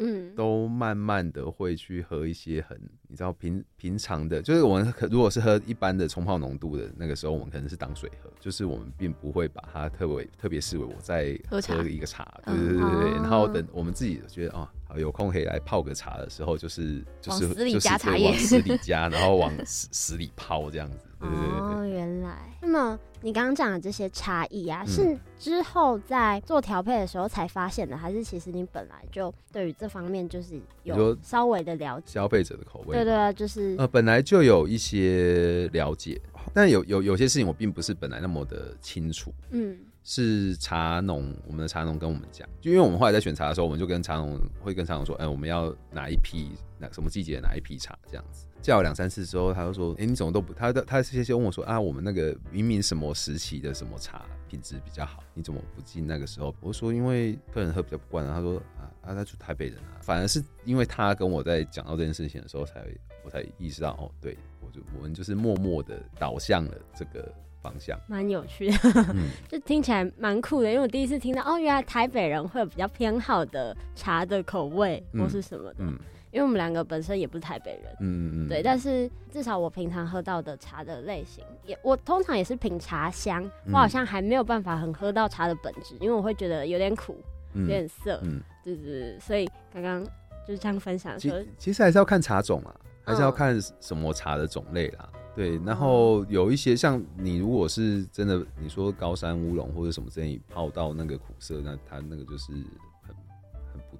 [0.00, 14.68] 嗯，都慢慢的会去喝一些很，你知道平平常的，就是我们如果是喝一般的冲泡浓度的那个时候，我们可能是当水喝，就是我们并不会把它特别特别视为我在喝一个茶，茶对对对对，嗯、然后等我们自己觉得哦。
[14.90, 20.96] 好，有空可以来泡个茶的时候，就是就是往死里加茶叶，往死里加，然后往死死里泡这样子。
[21.20, 22.50] 对对对对哦，原来。
[22.62, 32.14] 那么你刚刚讲的这些差异啊，是之后在做调配的时候才发现的，嗯、还是其实你本来就对于这方面就是有稍微的了解？
[32.14, 36.20] 消费者的口味，对对啊，就是呃，本来就有一些了解，
[36.52, 39.32] 但有有有些事情我并不是本来那么的清楚。
[39.50, 39.76] 嗯。
[40.10, 48.46] 是茶农，我们的茶农跟我们讲，就因为我们后来在选茶的时候，我们就跟茶农会跟茶农说，哎、欸，我们要哪一批，哪什么季节的哪一批茶这样子。
[48.62, 56.54] 叫了两三次之后，他就说，哎、欸，你怎么都不，他他他先先问我说，啊，我们那个明明什么时期的什么茶品质比较好，你怎么不进那个时候？
[56.60, 58.34] 我说因为客人喝比较不惯啊。
[58.34, 62.84] 他说啊啊，他就台北人啊，反而是因为他跟我在讲到这件事情的时候，才
[63.24, 67.32] 我才意识到哦，对我就我们就是默默的导向了这个
[67.62, 68.78] 方向，蛮有趣的，
[69.14, 70.68] 嗯、 就听起来蛮酷的。
[70.70, 75.76] 因为我第一次听到哦，原来台北人会有比较偏好的茶的口味或是什么的。
[75.78, 75.98] 嗯嗯
[76.38, 87.16] 因为我们两个本身也不是台北人，嗯嗯对，但是至少我平常喝到的茶的类型，也我通常也是品茶香，嗯、我好像还没有办法很喝到茶的本质，因为我会觉得有点苦，
[87.54, 90.04] 嗯、有点涩，嗯，就是所以刚刚
[90.46, 92.72] 就是这样分享说，其实还是要看茶种啊，
[93.02, 102.52] 还是要看什么茶的种类啦，嗯、对，然后有一些像你如果是真的你说高山乌龙或者什么之类泡到那个苦涩，那它那个就是。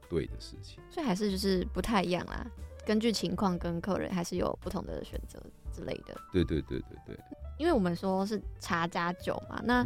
[0.08, 2.46] 不对的事情，所以还是就是不太一样啦。
[2.86, 5.38] 根据情况跟客人还是有不同的选择
[5.72, 6.14] 之类的。
[6.32, 7.18] 对对对对对。
[7.58, 9.84] 因为我们说是茶加酒嘛，那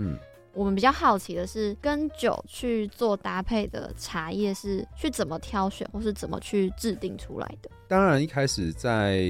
[0.52, 7.70] 我们比较好奇的是，跟酒去做搭配的茶叶是去怎么挑选，或是怎么去制定出来的？
[7.88, 9.24] 当然，一开始在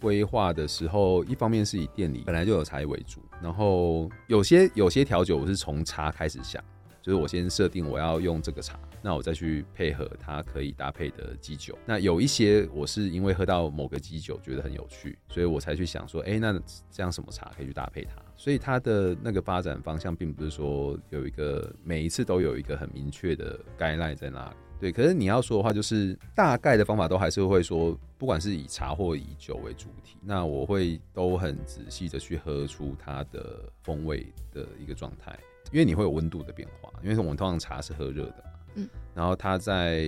[0.00, 6.62] 规划的时候，一方面是以店里本来就有茶叶为主，然后有些有些调酒我是从茶开始想，
[7.08, 8.78] 就是我先设定我要用这个茶。
[9.00, 11.78] 那我再去配合它可以搭配的基酒。
[11.86, 16.52] 那有一些我是因为喝到某个基酒觉得很有趣，所以我才去想说，哎、那
[16.90, 18.20] 这样什么茶可以去搭配它？
[18.36, 24.56] 所以它的那个发展方向并不是说有一个每一次都有一个很明确的该赖在那里。
[24.78, 35.36] 对，可是你要说的话，就是大概的方法都还是会说，不管是以茶或以酒为主体，那我会都很仔细的去喝出它的风味的一个状态，
[35.72, 38.44] 因为你会有温度的变化，因为我们通常茶是喝热的。
[38.74, 40.06] 嗯，然后它在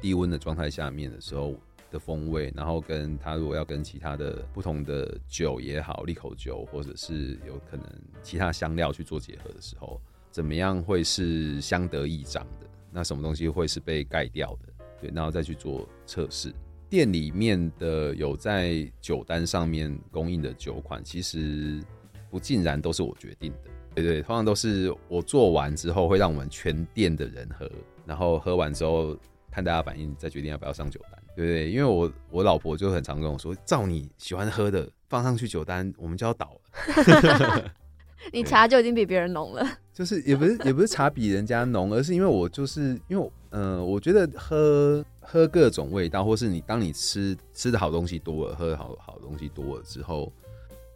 [0.00, 1.54] 低温的状态下面的时候
[1.90, 7.86] 的风味，然后跟它如果要跟其他的不同的酒也好，利口酒或者是有可能
[8.22, 12.66] 其他香料去做结合的时候，怎么样会是相得益彰的？
[12.92, 14.72] 那什么东西会是被盖掉的？
[15.00, 16.54] 对，然后再去做测试。
[16.88, 21.82] 店里面的有在酒单上面供应的酒款，其实
[22.30, 23.70] 不尽然都是我决定的。
[23.96, 27.70] 对对，通常都是我做完之后会让我们全店的人喝，
[28.04, 29.16] 然后喝完之后
[29.50, 31.70] 看大家反应，再决定要不要上酒单，对不对？
[31.70, 37.72] 因为我我老婆就很常跟我说，照你喜欢喝的放上去酒单，我们就要倒了。
[38.32, 50.30] 你茶就已经比别人浓了，就是也不是也不是茶比人家浓，而是因为我就是因为嗯、呃，我觉得喝喝各种味道，或是你当你吃吃的好东西多了，喝的好好东西多了之后。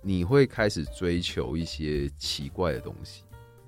[0.02, 3.22] 你会开始追求一些奇怪的东西，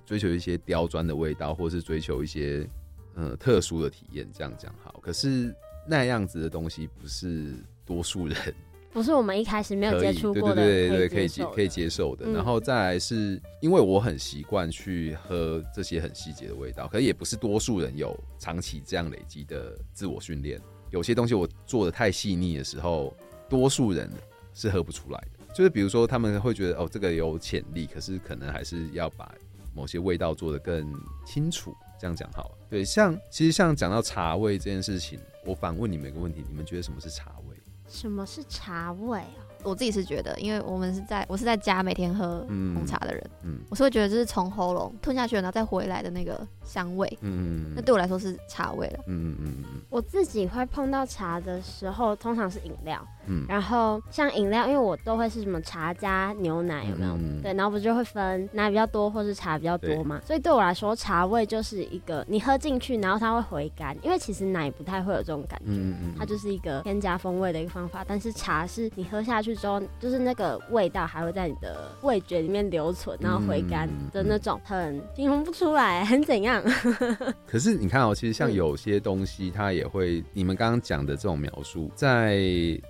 [0.06, 2.68] 追求一些刁钻的味道，或是追求一些
[3.14, 4.28] 呃特殊的体验。
[4.32, 5.54] 这样讲好，可是
[5.86, 8.36] 那样子的东西不是多数人，
[8.92, 12.30] 不是我们一开始没有接触过的，对对对对，可以接可以接受的。
[12.30, 20.60] 然后再来是因为我很习惯去喝这些很细节的味道，可是也不是多数人有长期这样累积的自我训练。
[20.90, 23.16] 有些东西我做的太细腻的时候，
[23.48, 24.10] 多数人
[24.52, 25.31] 是喝不出来的。
[25.54, 29.32] 就是比如说，他们会觉得哦，这个有潜力，可是可能还是要把
[29.74, 30.92] 某些味道做得更
[31.24, 31.74] 清楚。
[32.00, 32.58] 这样讲好了。
[32.68, 37.56] 对，像其实像讲到茶味这件事情，我反问你们一个问题：你们觉得什么是茶味？
[37.86, 39.46] 什么是茶味啊？
[39.62, 57.12] 我自己是觉得，因为我们是在我是在家每天喝红茶的人，嗯，嗯我是会觉得就是从喉咙吞下去，然后再回来的那个香味，嗯嗯，那对我来说是茶味了，嗯嗯嗯，我自己会碰到茶的时候，通常是饮料，嗯，然后像饮料，因为我都会是什么茶加牛奶，有没有？
[57.12, 69.52] 嗯、对，然后不就会分奶比较多或是茶比较多嘛，所以对我来说，茶味就是一个你喝进去，然后它会回甘，因为其实奶不太会有这种感觉，嗯嗯，它就是一个添加风味的一个方法，但是茶是你喝下去。
[69.62, 76.60] 之后就是那个味道还会在你的味觉里面留存，然后回甘的那种，很形容不出来，很怎样？
[77.46, 82.40] 可是你看哦，其实像有些东西，它也会，你们刚刚讲的这种描述，在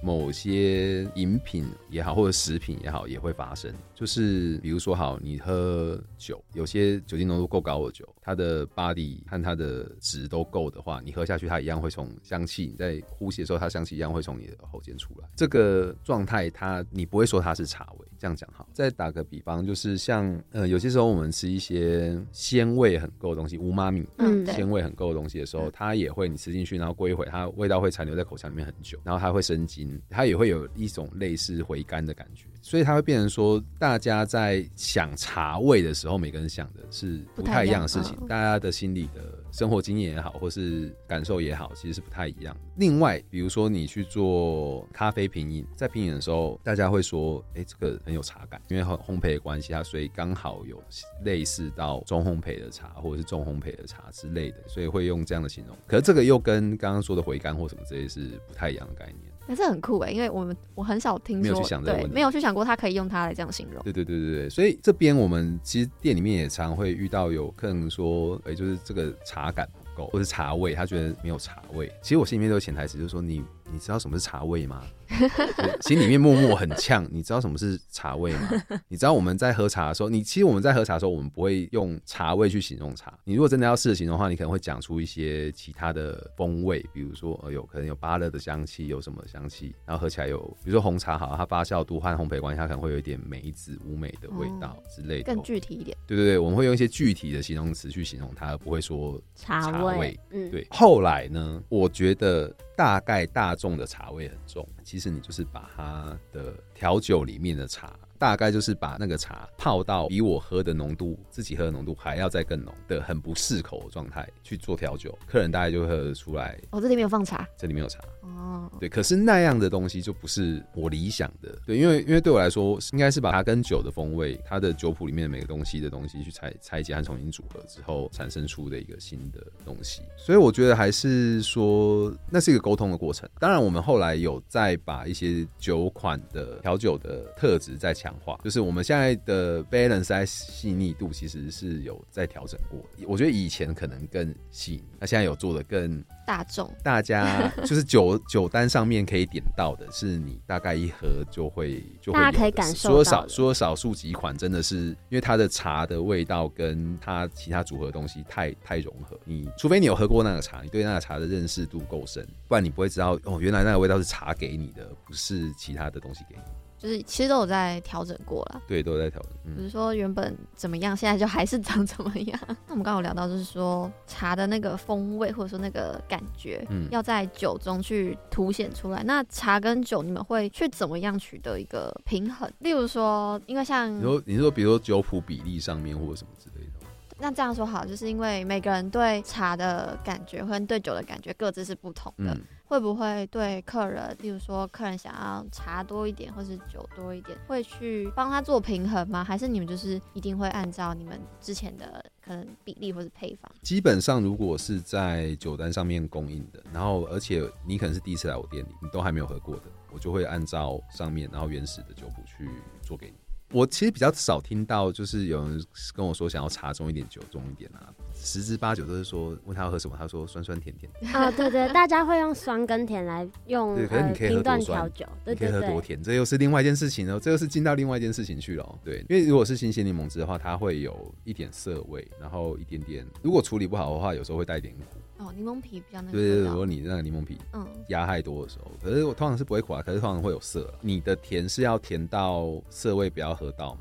[0.02, 3.72] 某些饮品也好，或者食品也好，也会发生。
[3.94, 15.28] 就是比如说，好，你喝酒，有些酒精浓度够高的酒，它的 body 和它的值都够的话，你喝下去，它一样会从香气，你在呼吸的时候，它香气一样会从你的喉间出来。
[15.36, 18.68] 这个状态，它你不会说它是茶味，这样讲好。
[18.72, 32.44] 再打个比方，就是像呃，有些时候我们吃一些鲜味很够的东西，乌妈米，嗯，鲜味很够的东西的时候，它也会你吃进去，然后过一会，它味道会残留在口腔里面很久，然后它会生津，它也会有一种类似回甘的感觉。
[32.64, 42.56] 所以它会变成说，大家在想茶味的时候，每个人想的是不太一样的事情，大家的心理的生活经验也好，或是感受也好，其实是不太一样。
[42.76, 50.80] 另外，比如说你去做咖啡品饮，在品饮的时候，大家会说，哎，这个很有茶感，因为烘烘焙的关系，它所以刚好有
[51.24, 55.76] 类似到中烘焙的茶，或者是重烘焙的茶之类的，所以会用这样的形容。
[55.84, 59.31] 可是这个又跟刚刚说的回甘或什么这些是不太一样的概念。
[59.46, 63.82] 但是很酷哎，因为我们我很少听说，对，没有去想过他可以用它来这样形容。
[63.82, 71.92] 对对对对对，所以这边我们其实店里面也常会遇到有客人说，哎，就是这个茶感不够，或是茶味，他觉得没有茶味。
[72.02, 73.42] 其实我心里面都有潜台词，就是说你。
[73.72, 74.82] 你知道什么是茶味吗？
[75.82, 77.06] 心里面默默很呛。
[77.10, 78.50] 你知道什么是茶味吗？
[78.88, 83.18] 你知道我们在喝茶的时候，你其实我们在喝茶的时候，我们不会用茶味去形容茶。
[83.24, 95.96] 你如果真的要试着形容的话，你可能会讲出一些其他的风味，比如说，呃，有可能有芭乐的香气，有什么香气，然后喝起来有，比如说红茶好，它发酵度和烘焙关系，它可能会有一点梅子、乌梅的味道之类的，更具体一点。
[96.06, 99.72] 对对对，我们会用一些具体的形容词去形容它，而不会说茶味。
[99.72, 100.66] 茶味嗯，对。
[100.70, 102.54] 后来呢，我觉得。
[102.76, 107.98] 大概大众的茶味很重，其实你就是把它的调酒里面的茶。
[108.22, 116.56] 大概就是把那个茶泡到比我喝的浓度，自己喝的浓度还要再更浓的很不适口的状态去做调酒，客人大概就会喝得出来。
[116.70, 117.98] 哦，这里面有放茶，这里面有茶。
[118.20, 121.52] 哦，对，可是那样的东西就不是我理想的。
[121.66, 130.00] 对，因为因为对我来说，应该是把它跟酒的风味，它的酒谱里面的每个东西的东西去拆拆解和重新组合之后，产生出的一个新的东西。
[130.16, 133.28] 所以我觉得还是说，那是一个沟通的过程。
[133.40, 138.11] 当然，我们后来有再把一些酒款的调酒的特质再强。
[138.42, 166.42] 就是我们现在的 balance 细腻度其实是有在调整过，我觉得以前可能更细腻，那现在有做的更大众，大家 就是酒酒单上面可以点到的，是你大概一喝就会就会大家可以感受说少说少数几款真的是因为它的茶的味道跟它其他组合的东西太太融合，你除非你有喝过那个茶，你对那个茶的认识度够深，不然你不会知道哦，原来那个味道是茶给你的，不是其他的东西给你。
[166.82, 169.30] 就是其实都有在调整过了，对，都有在调整。
[169.44, 172.36] 比、嗯、如说原本怎么样，现在就还是长怎么样。
[172.66, 179.04] 那我们刚刚有聊到，就是说茶的那个风味或者说那个感觉，嗯，要在酒中去凸显出来。
[179.04, 182.50] 那茶跟酒，你们会去怎么样取得一个平衡？
[182.58, 186.72] 例如说，因为像你说，你说，比如说酒谱比例上面或者什么之类的。
[187.20, 192.34] 那这样说好，就是因为每个人对茶的感觉和对酒的感觉各自是不同的。
[192.34, 192.40] 嗯
[192.72, 199.22] 会不会对客人，例如说客人想要茶多一点，或是酒多一点，会去帮他做平衡吗？
[199.22, 203.52] 还是你们就是一定会按照你们之前的可能比例或是配方？
[203.60, 212.48] 基本上，如果是在酒单上面供应的，然后而且你可能是第一次来我店里，你都还没有喝过的，我就会按照上面然后原始的酒谱去
[212.80, 213.16] 做给你。
[213.52, 215.62] 我其实比较少听到，就是有人
[215.94, 217.92] 跟我说想要茶中一点，酒中一点啊。
[218.14, 220.90] 十之八九都是说问他要喝什么，他说酸酸甜甜。
[221.14, 223.74] 啊，对对，大家会用酸跟甜来用。
[223.74, 224.90] 对，可是你可以喝多酸，
[225.24, 228.78] 对你可以喝多甜，这又是另外一件事情哦，这又是进到另外一件事情去了。
[228.82, 234.84] 对，因为如果是新鲜柠檬汁的话，它会有一点涩味，然后一点点，如果处理不好的话，有时候会带一点苦。
[235.22, 236.12] 哦，柠檬皮比较那个。
[236.12, 240.72] 对对对，如果你那个柠檬皮嗯压太多的时候，可是我通常是不会苦啊，可是通常会有涩。
[240.80, 243.80] 你的甜是要甜到涩味不要喝到嘛？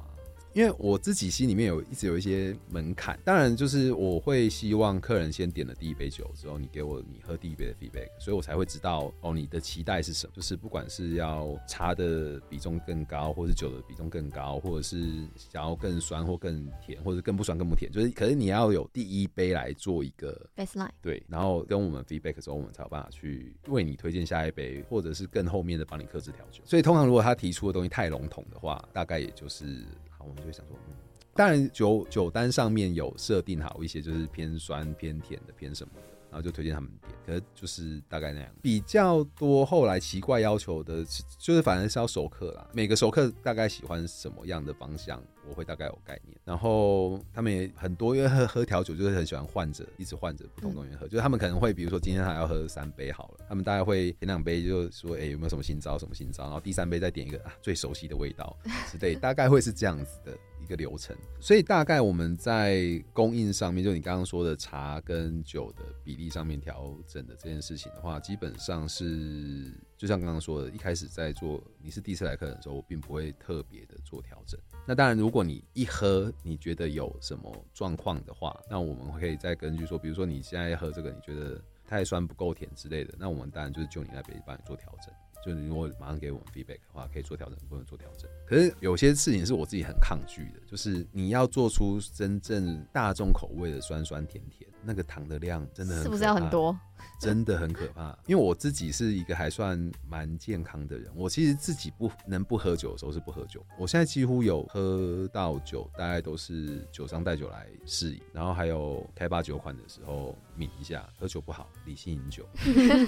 [0.53, 26.61] 因为我自己心里面有一直有一些门槛，当然就是我会希望客人先点了第一杯酒之后，你给我你喝第一杯的 feedback，所以我才会知道哦你的期待是什么，就是不管是要茶的比重更高，或是酒的比重更高，或者是想要更酸或更甜，或者更不酸更不甜，就是可是你要有第一杯来做一个 baseline，对，然后跟我们 feedback 之后，我们才有办法去为你推荐下一杯，或者是更后面的帮你克制调酒。
[26.65, 29.85] 所以通常如果他提出的东西太笼统的话，大概也就是。
[30.27, 30.95] 我们就会想说，嗯，
[31.33, 35.93] 当然酒酒单上面有设定好一些，就是偏酸、偏甜的、偏什么。
[36.31, 38.49] 然后就推荐他们点，可是就是大概那样。
[38.61, 41.05] 比较多后来奇怪要求的，
[41.37, 42.65] 就是反正是要熟客啦。
[42.73, 46.37] 每个熟客大概喜欢什么样的方向，我会大概有概念。
[46.45, 51.05] 然后他们也很多，因为喝喝调酒就是很喜欢换着，一直换着不同东西喝。
[51.05, 56.45] 就是他们可能会，比如说今天他要喝三杯好了，他们大概会点两杯，就说哎、欸、有没有什么新招，什么新招？
[56.45, 58.55] 然后第三杯再点一个啊最熟悉的味道
[58.89, 60.37] 之类， 大概会是这样子的。
[60.71, 74.57] 一个流程，所以大概我们在供应上面，就你刚刚说的茶跟酒的比例上面调整的这件事情的话，基本上是就像刚刚说的，一开始在做你是第一次来客人的时候，我并不会特别的做调整。
[74.87, 85.13] 那当然，如果你一喝你觉得有什么状况的话，那我们可以再根据说，比如说你现在喝这个，你觉得太酸不够甜之类的，那我们当然就是就你那边帮你做调整。
[85.43, 88.29] 就你如果马上给我们 feedback 的话，可以做调整，不能做调整。
[88.47, 96.77] 可是有些事情是我自己很抗拒的，就是你要做出真正大众口味的酸酸甜甜，那个糖的量真的很，是不是要很多？
[97.19, 98.15] 真的很可怕。
[98.27, 103.65] 因为我自己是一个还算蛮健康的人，我其实自己不能不喝酒的时候是不喝酒。
[103.79, 111.09] 我现在几乎有喝到酒，大概都是酒商带酒来试饮，然后还有开发酒款的时候抿一下。
[111.17, 112.47] 喝酒不好，理性饮酒。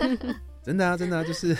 [0.64, 1.56] 真的啊，真的啊，就是。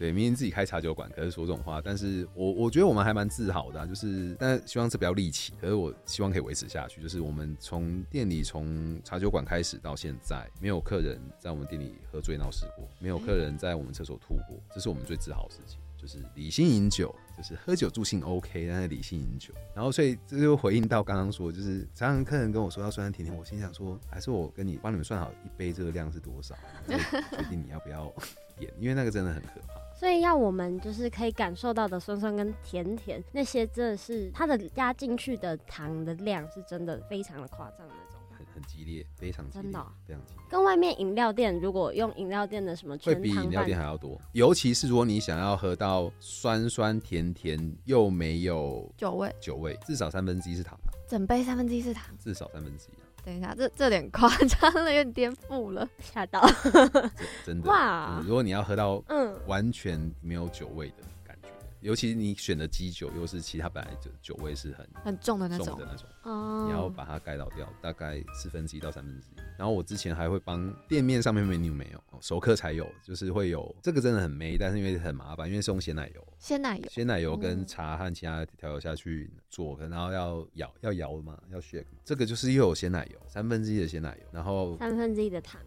[0.00, 26.56] 对，明明自己开茶酒馆，可是说这种话，但是我我觉得我们还蛮自豪的，啊，就是，但希望这不要立起，可是我希望可以维持下去，就是我们从店里从茶酒馆开始到现在，没有客人在我们店里喝醉闹事过，没有客人在我们厕所吐过，这是我们最自豪的事情，就是理性饮酒，就是喝酒助兴 OK，但是理性饮酒，然后所以这就回应到刚刚说，就是常常客人跟我说要酸酸甜甜，我心想说，还是我跟你帮你们算好一杯这个量是多少，
[26.88, 28.10] 决定你要不要
[28.58, 29.79] 点，因为那个真的很可怕。
[30.00, 40.42] 所以要我们就是可以感受到的酸酸跟甜甜，那些真的是它的加进去的糖的量是真的非常的夸张那种，很很激烈，非常激烈，真的、喔、非常激烈。
[40.48, 44.18] 跟外面饮料店如果用饮料店的什么，会比饮料店还要多。
[44.32, 52.99] 尤其是如果你想要喝到酸酸甜甜又没有酒味，酒味至少三分之一是糖，整杯三分之一是糖，至少三分之一。
[53.24, 56.40] 等一下，这这点夸张了，有点颠覆了， 吓到。
[57.44, 58.24] 真的哇、嗯！
[58.26, 61.06] 如果你要喝到嗯完全没有酒味的，嗯、
[61.80, 65.78] 尤其你选的基酒又是其他本来就酒味是很很重的那种。
[65.78, 69.40] 的那种，哦，你要把它盖倒掉，大概四分之一到三分之一。
[69.56, 85.60] 然后我之前还会帮店面上面 menu 没有熟客才有，就是会有这个真的很美，但是因为很麻烦，因为是用鲜奶油，鲜奶油，鲜奶油跟茶和其他调油下去做，然后要摇要摇嘛，要 shake，这个就是又有鲜奶油，三分之一的鲜奶油，然后三分之一的糖，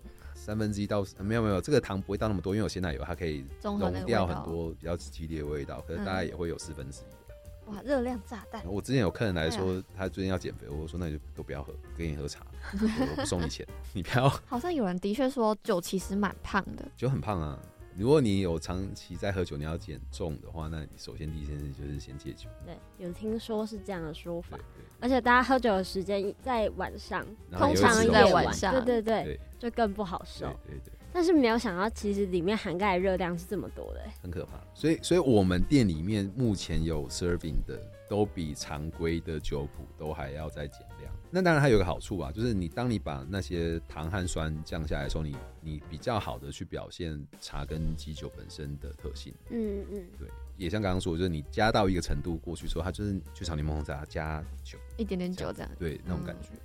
[0.44, 7.72] 三分之一到没有没有，这个糖不会到那么多，因为有鲜奶油，它可以溶掉很多比较激烈的味道，可是大概也会有四分之一。
[7.72, 8.62] 哇，热量炸弹！
[8.66, 13.66] 我之前有客人来说，他最近要减肥，我说那你就都不要喝，给你喝茶，我不送你钱，
[13.96, 14.28] 你不要。
[14.46, 17.58] 好像有人的确说酒其实蛮胖的，酒很胖啊。
[17.96, 22.50] 如果你有长期在喝酒，你要减重的话，那你首先第一件事就是先戒酒。
[22.66, 24.60] 对，有听说是这样的说法，
[25.04, 30.46] 而且大家喝酒的时间在晚上，通常在晚上，对对对，对，就更不好受。
[30.66, 30.94] 对对，对。
[31.12, 34.54] 但是没有想到，其实里面涵盖的热量是这么多的，很可怕。
[34.74, 37.78] 所以，所以我们店里面目前有 serving 的，
[38.10, 41.14] 都比常规的酒谱都还要再减量。
[41.30, 49.34] 那当然还有个好处啊，就是你当你把那些糖和酸降下来的时候，你你比较好的去表现茶跟基酒本身的特性。
[49.50, 50.30] 嗯嗯，对。
[50.64, 56.50] 也像刚刚说，就是你加到一个程度过去之后，它就是就像柠檬红茶加酒，一点点酒这样，对那种感觉。
[56.54, 56.60] 嗯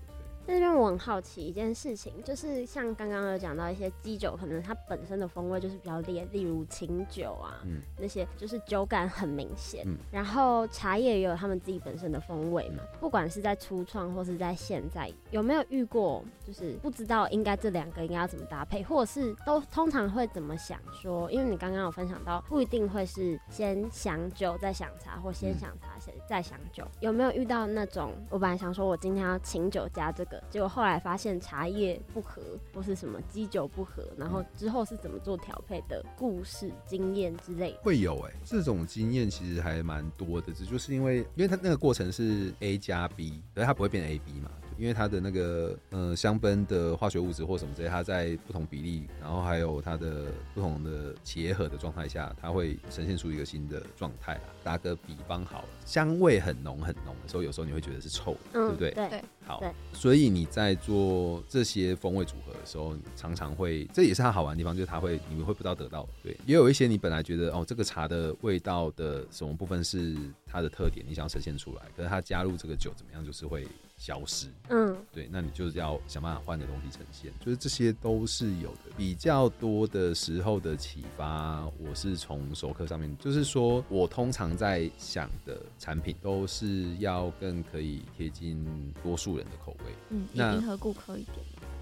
[0.55, 9.84] 这边我很好奇一件事情，就是像刚刚有讲到一些基酒，可能它本身的风味就是比较烈，例如琴酒啊，嗯、那些就是酒感很明显。
[9.86, 21.30] 嗯、然后茶叶也有他们自己本身的风味嘛，不管是在初创或是在现在，有没有遇过就是不知道应该这两个应该要怎么搭配，或者是都通常会怎么想说？
[21.30, 30.42] 因为你刚刚有分享到，不一定会是先想酒再想茶，或先想茶先再想酒，有没有遇到那种我本来想说我今天要请酒加这个。
[30.51, 32.42] 结果后来发现茶叶不合，
[32.74, 44.51] 或是什么基酒不合，然后之后是怎么做调配的故事经验之类的，会有哎、欸，这种经验其实还蛮多的，这就是因为，因为它那个过程是 A 加 B，所以它不会变 A B 嘛。
[44.78, 54.40] 因为它的那个呃香氛的化学物质或什么之类，它在不同比例，然后还有它的不同的结合的状态下，它会呈现出一个新的状态。
[54.62, 58.90] 打个比方好了，香味很浓很浓的时候，有时候你会觉得是臭的，嗯、对不对？
[58.92, 59.24] 对对。
[59.44, 59.62] 好，
[59.94, 66.06] 所以你在做这些风味组合的时候，常常会，这也是它好玩的地方，就是它会你们会不知道得到。
[66.22, 70.14] 对，也有一些你本来觉得哦，这个茶的味道的什么部分是
[70.46, 73.66] 它的特点，你想要呈现出来，可是它加入这个酒怎么样，就是会。
[73.99, 78.92] 消失，嗯，对，那你就是要想办法换的东西呈现，就是这些都是有的。
[78.96, 88.64] 比较多的时候的启发，我是从熟客上面，就是说我通常在想的产品都是要更可以贴近
[89.03, 91.36] 多数人的口味，嗯，那迎合顾客一点。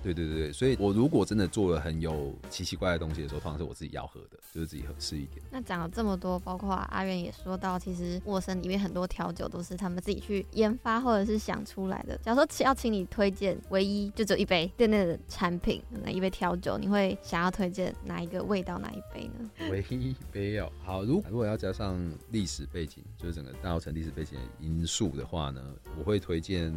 [0.06, 5.42] 对对对对，所以我如果真的做了很有奇奇怪怪的东西的时候，通常是我自己要喝的，就是自己合适一点。
[5.50, 12.16] 那讲了这么多，包括阿元也说到，其实沃森里面很多调酒都是他们自己去研发或者是想出来的。
[12.18, 19.50] 假如说要请你推荐唯一就只有一杯店内的产品，哪一杯调酒，你会想要推荐哪一个味道哪一杯呢？
[19.72, 22.00] 唯一一杯哦，好，如果如果要加上
[22.30, 25.60] 历史背景，就是整个大澳城历史背景的因素的话呢，
[25.98, 26.72] 我会推荐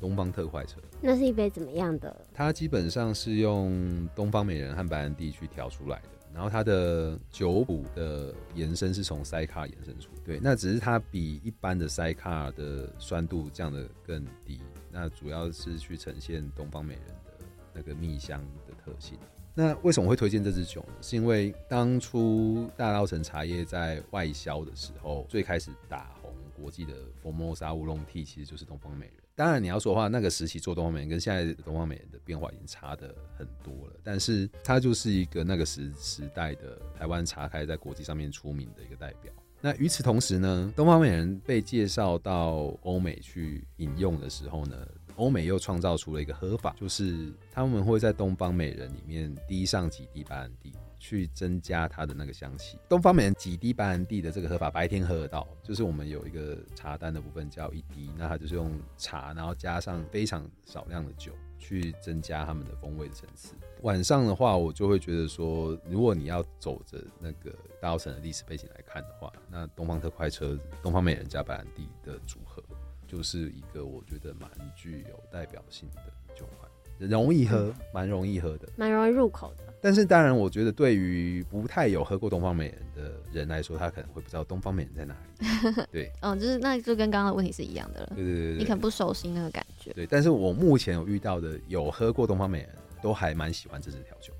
[0.00, 0.80] 东方特快车。
[1.00, 2.14] 那是一杯怎么样的？
[2.34, 6.08] 它基本上是用东方美人和白兰地去调出来的。
[6.32, 14.58] 然后它的酒谱的延伸是从塞卡延伸出，对，那只是它比一般的塞卡的酸度降得更低，
[14.90, 17.44] 那主要是去呈现东方美人的
[17.74, 19.18] 那个蜜香的特性。
[19.54, 20.94] 那为什么会推荐这支酒呢？
[21.02, 29.16] 是因为当初大稻埕茶叶在外销的时候，最开始打红国际的 Formosa 乌龙 T 其实就是东方美人。
[29.34, 33.94] 当然你要说的话，那个时期做东方美人跟现在东方美人的变化已经差得很多了。
[34.02, 39.32] 但是它就是一个那个时时代的台湾茶开在国际上面出名的一个代表。
[39.60, 44.76] 那与此同时呢，东方美人被介绍到欧美去饮用的时候呢，
[45.16, 50.72] 欧美又创造出了一个喝法，就是他们会在东方美人里面滴上几滴白兰地，
[51.02, 52.78] 去增加它的那个香气。
[52.88, 63.54] 东方美人几滴白兰地的这个喝法，白天喝得到，就是我们有一个茶单的部分叫一滴，那它就是用茶，然后加上非常少量的酒，去增加它们的风味的层次。
[63.80, 72.62] 晚上的话，我就会觉得说，如果你要走着那个大澳城的历史背景来看的话，那东方特快车、东方美人加白兰地的组合。
[73.08, 76.02] 就是一个我觉得蛮具有代表性的
[76.34, 76.70] 酒款，
[77.10, 79.71] 容易喝，蛮、容易喝的，蛮容易入口的。
[79.82, 85.86] 但是当然，我觉得对于不太有喝过东方美人的人来说，他可能会不知道东方美人在哪里。
[85.90, 88.12] 对，嗯，就是那就跟刚刚的问题是一样的了。
[88.14, 89.92] 对对对，对，你可能不熟悉那个感觉。
[89.92, 92.68] 对，但是我目前有遇到的有喝过东方美人，
[93.02, 94.32] 都还蛮喜欢这支调酒。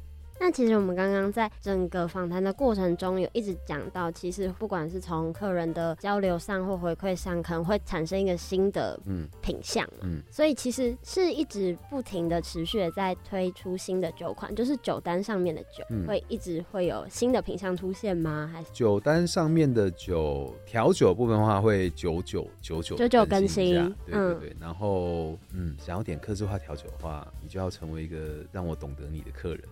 [0.44, 9.28] 那其实我们刚刚在整个访谈的过程中，有一直讲到，其实不管是从客人的交流上或回馈上，可能会产生一个新的嗯。
[9.40, 18.50] 品相嘛，嗯，所以其实是一直不停的持续的在推出新的酒款，就是酒单上面的酒、嗯、会一直会有新的品相出现吗？
[18.52, 23.74] 还是酒单上面的酒调酒部分的话会九九九九九九更新，
[24.04, 29.62] 对对对，然后嗯，想要点客制化调酒的话，你就要成为一个让我懂得你的客人。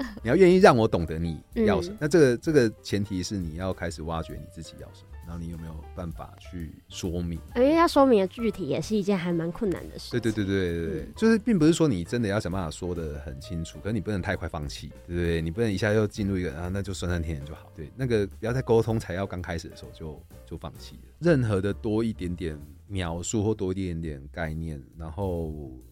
[0.22, 7.38] 你要愿意让我懂得你要什么，嗯、那这个这个前提是你要开始挖掘你自己要什么，然后你有没有办法去说明？
[7.56, 10.10] 因为要说明的具体也是一件还蛮困难的事。
[10.10, 15.42] 对对对对对对，嗯、就是并不是说你真的要想办法说的很清楚，可是你不能太快放弃，对不对？
[15.42, 17.70] 你不能一下又进入一个啊，那就酸酸甜甜就好。
[17.74, 21.02] 对，那个不要在沟通才要刚开始的时候就就放弃了。
[21.18, 25.50] 任何的多一点点描述或多一点点概念，然后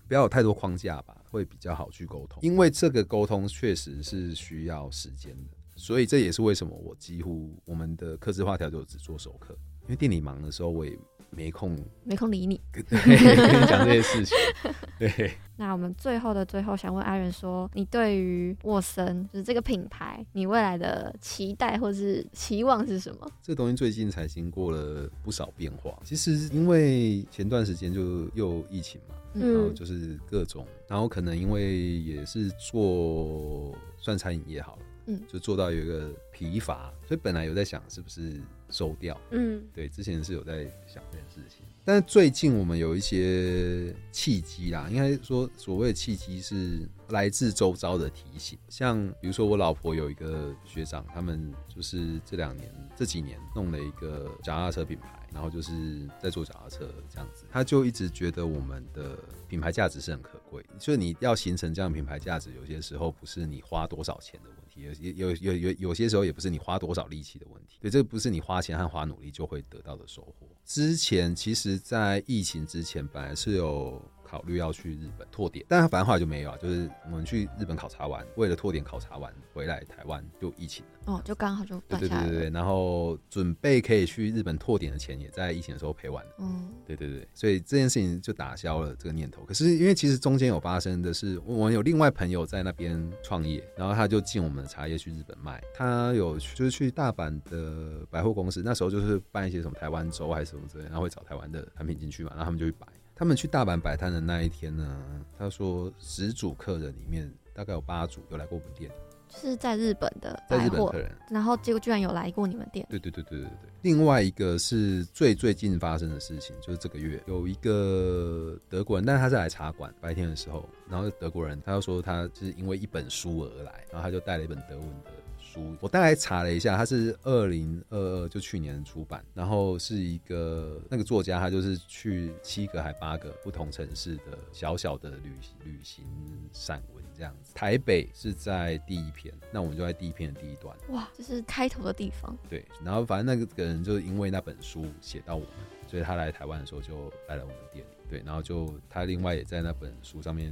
[0.09, 1.17] 不要有太多框架吧。
[1.31, 9.55] 会比较好去沟通，因为这个沟通确实是需要时间的，所以这也是为什么我几乎我们的客制化调酒只做熟客，
[9.85, 10.99] 因为店里忙的时候我也
[11.31, 14.37] 没空，没空理你， 跟你讲这些事情。
[14.99, 23.27] 对，那我们最后的最后，想问 Iron 说，你对于沃森就是这个品牌，你未来的期待或是期望是什么？
[23.43, 29.15] 这东西最近才经过了不少变化，其实因为前段时间就又疫情嘛。
[29.33, 38.41] 然后就是各种，然后可能因为也是做算餐饮业好了，嗯，就做到有一个疲乏，所以本来有在想是不是
[38.71, 55.17] 收掉，嗯，对，之前是有在想这件事情，但是最近我们有一些契机啦，应该说所谓的契机是来自周遭的提醒，像比如说我老婆有一个学长，他们就是这两年这几年弄了一个脚踏车品牌。
[55.33, 59.17] 然后就是在做脚踏车这样子，他就一直觉得我们的
[59.47, 70.49] 品牌价值是很可贵，所以你要形成这样品牌价值，有些时候不是你花多少钱的问有，有有有有有些时候也不是你花多少力气的问题，对，这个不是你花钱和花努力就会得到的收获。
[70.65, 74.03] 之前其实，在疫情之前，本来是有。
[74.31, 76.57] 考虑要去日本拓点，但是反正后来就没有啊。
[76.57, 81.00] 就是我们去日本考察完，为了拓点考察完回来台湾就疫情了。
[81.07, 82.51] 哦，就刚好就对对对对对。
[82.51, 86.33] 然后准备可以去日本拓点的钱也在疫情的时候赔完了。
[86.39, 87.27] 嗯，对对对。
[87.35, 89.43] 所以这件事情就打消了这个念头。
[89.45, 95.63] 可是因为其实中间有发生的是，我们有另外朋友在那边创业，然后他就进我们的茶叶去日本卖。
[95.75, 102.87] 他有就是去大阪的百货公司，那时候就是办一些什么台湾周还是什么之类，然后会找台湾的产品进去嘛，然后他们就去摆。
[103.17, 105.05] 他们去大阪摆摊的那一天呢，
[105.39, 108.91] 他说十组客人里面大概有八组有来过我们店，
[109.31, 112.87] 就是在日本的在日本客人，然后结果居然有来过你们店。
[112.91, 113.71] 对对对对对对。
[113.83, 125.11] 另外一个是最最近发生的事情，就是这个月有一个德国人，但是他是来茶馆白天的时候，然后德国人他就说他是因为一本书而来，然后他就带了一本德文的。
[125.43, 135.33] 书我大概查了一下，它是二零二二就去年出版，然后是一个那个作家，他就是去七个还八个不同城市的小小的旅
[135.65, 136.05] 旅行
[136.53, 137.53] 散文这样子。
[137.55, 140.75] 台北是在第一篇，那我们就在第一篇的第一段。
[140.89, 142.35] 哇，这是开头的地方。
[142.49, 145.51] 对，然后反正那个人就是因为那本书写到我们，
[145.87, 147.91] 所以他来台湾的时候就来了我们店里。
[148.09, 150.51] 对，然后就他另外也在那本书上面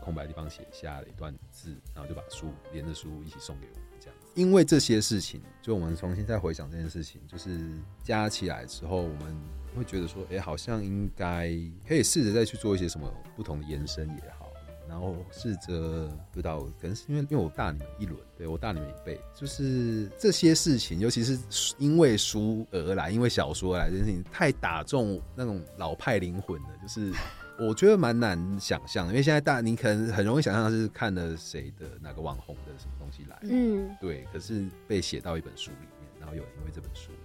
[0.00, 4.28] 空白的地方写下了一段字，然后就把书连着书一起送给我们这样子。
[4.34, 7.68] 因为这些事情，就我们重新再回想这件事情，就是
[8.04, 9.36] 加起来之后，我们
[9.76, 11.50] 会觉得说，哎、欸，好像应该
[11.86, 14.45] 可以试着再去做一些什么不同的延伸也好，
[14.88, 21.38] 然后试着不知道，可能是因为因为我大你们一轮，对我大你们一辈，就是这些事情，尤其是
[21.78, 27.12] 因为书而来，因为小说而来，这件事情太打中那种老派灵魂了，就是。
[27.58, 34.28] 我觉得蛮难想象，因为现在大你可能很容易想象是看了谁的哪个网红的什么东西来，嗯，对。
[34.30, 37.15] 可是被写到一本书里面，然后有人因为这本书来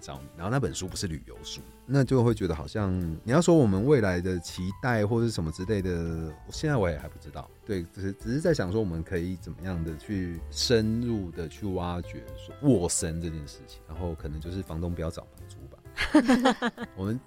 [0.00, 2.90] 找你，然后那本书不是旅游书，那就会觉得好像
[3.22, 7.48] 你要说我们未来的期待或者什么之类的，现在我也还不知道。
[7.64, 17.20] 对，只是只是在想说我们可以怎么样的去深入的去挖掘说沃森这件事情，然后可能就是房东不要涨房租吧， 我们。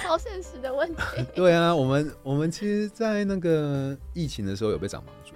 [0.00, 1.02] 超现实的问题。
[1.34, 5.32] 对啊，我们我们其实，在那个疫情的时候有被涨房租，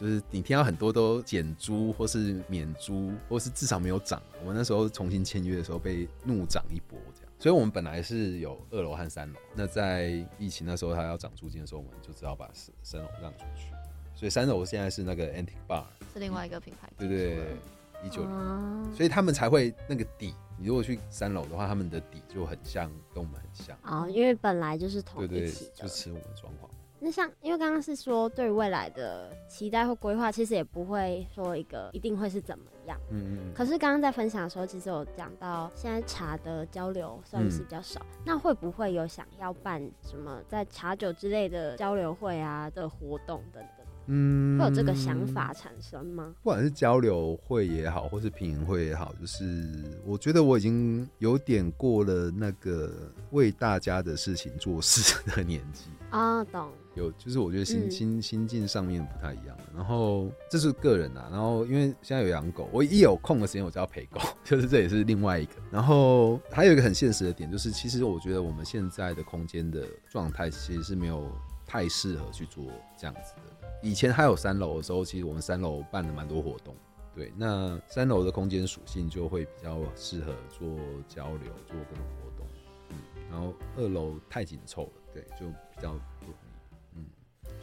[0.00, 4.22] 就是你听到很多都减租或是免租，或是至少没有涨。
[4.40, 7.30] 我们那时候重新签约的时候被怒涨一波，这样。
[7.38, 12.50] 所以我们本来是有二楼和三楼，那在疫情那时候他要涨租金的时候，我们就只好把
[12.82, 13.70] 三楼让出去。
[14.14, 15.84] 所以三楼现在是那个 Antique Bar，
[16.14, 16.90] 是另外一个品牌。
[16.96, 17.56] 对对对。
[18.02, 20.34] 一九年，所以他们才会那个底。
[20.56, 26.69] 你如果去三楼的话，他们的底就很像，跟我们很像啊、哦，因为本来就是同一起就吃我们装潢。
[27.00, 32.98] 那像，因为刚刚是说对未来的期待或规划，其实也不会说一个一定会是怎么样。
[33.10, 33.54] 嗯嗯。
[33.54, 43.86] 可是刚刚在分享的时候，其实有讲到现在茶的交流算是比较少，嗯、那会不会有想要办什么在茶酒之类的交流会啊的活动等等？
[44.12, 46.34] 嗯，会有这个想法产生吗？
[46.42, 49.72] 不管是交流会也好，或是品饮会也好，就是
[50.04, 52.92] 我觉得我已经有点过了那个
[53.30, 56.42] 为大家的事情做事的年纪啊。
[56.44, 56.70] 懂。
[56.94, 59.56] 有，就是我觉得心、嗯、心心境上面不太一样。
[59.74, 65.52] 然后这是个人啊，然后因为现在有养狗，我一有空的时间我就要陪狗， 就是这也是另外一个。
[65.70, 71.30] 然后还有一个很现实的点，就是其实我觉得我们现在的空间的状态其实是没有
[71.64, 72.64] 太适合去做
[72.98, 73.68] 这样子的。
[73.82, 76.74] 以前还有三楼的时候，其实我们三楼办了蛮多活动。
[77.14, 80.68] 对，那三楼的空间属性就会比较适合做
[81.08, 82.46] 交流、做各种活动。
[82.90, 82.96] 嗯，
[83.30, 85.94] 然后二楼太紧凑了，对，就比较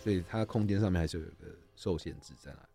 [0.08, 2.70] 所以它空间上面还是有一个受限制在那里。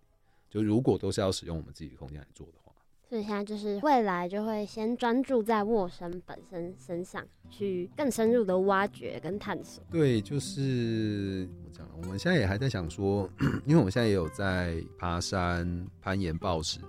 [0.51, 2.70] 就如果都是要使用我们自己的空间来做的话。
[3.09, 9.83] 所以现在就是未来就会先专注在沃森本身身上，去更深入的挖掘跟探索。
[9.91, 11.89] 对，就是怎么讲？
[11.97, 13.26] 我们现在也还在想说，
[13.64, 16.80] 因为我们现在也有在爬山、攀岩、暴石、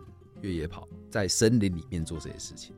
[0.41, 2.76] 越野跑，在森林里面做这些事情。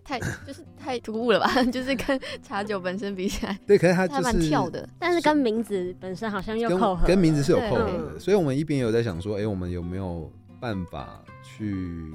[0.00, 1.62] 太太就是太突兀了吧？
[1.70, 8.18] 就是跟茶酒本身比起来，对，可是它就是蛮跳的，但是跟名字本身好像又扣合跟，跟名字是有扣合的。
[8.18, 10.30] 所以我们一边有在想说，哎、欸，我们有没有
[10.60, 12.12] 办法去。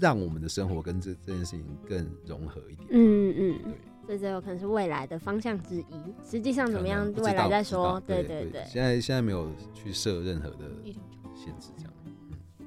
[0.00, 2.88] 让我们的生活跟这这件事情更融合一点。
[2.88, 3.58] 嗯嗯，
[4.06, 5.84] 对，所以这有可能是未来的方向之一。
[6.24, 8.02] 实际上怎么样，未来再说。
[8.06, 10.64] 对对对，现在现在没有去设任何的
[11.34, 11.92] 限制，这样。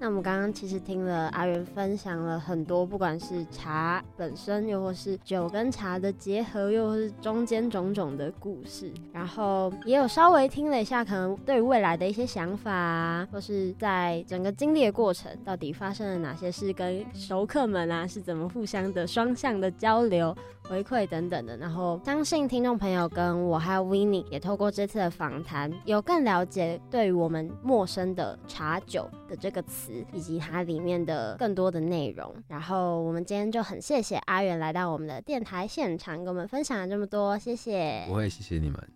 [0.03, 20.35] 那我们刚刚其实听了阿元分享了很多，不管是茶本身，又或是酒跟茶的结合，又或是中间种种的故事，然后也有稍微听了一下，可能对未来的一些想法，或是在整个经历的过程，到底发生了哪些事，跟熟客们啊是怎么互相的双向的交流。
[20.69, 32.33] 回馈等等的，然后相信听众朋友跟我还有 Winnie 也透过这次的访谈，有更了解对于我们陌生的茶酒的这个词，以及它里面的更多的内容。
[32.47, 38.05] 然后我们今天就很谢谢阿元来到我们的电台现场，跟我们分享了这么多，谢谢。
[38.07, 38.89] 不会，谢谢你们。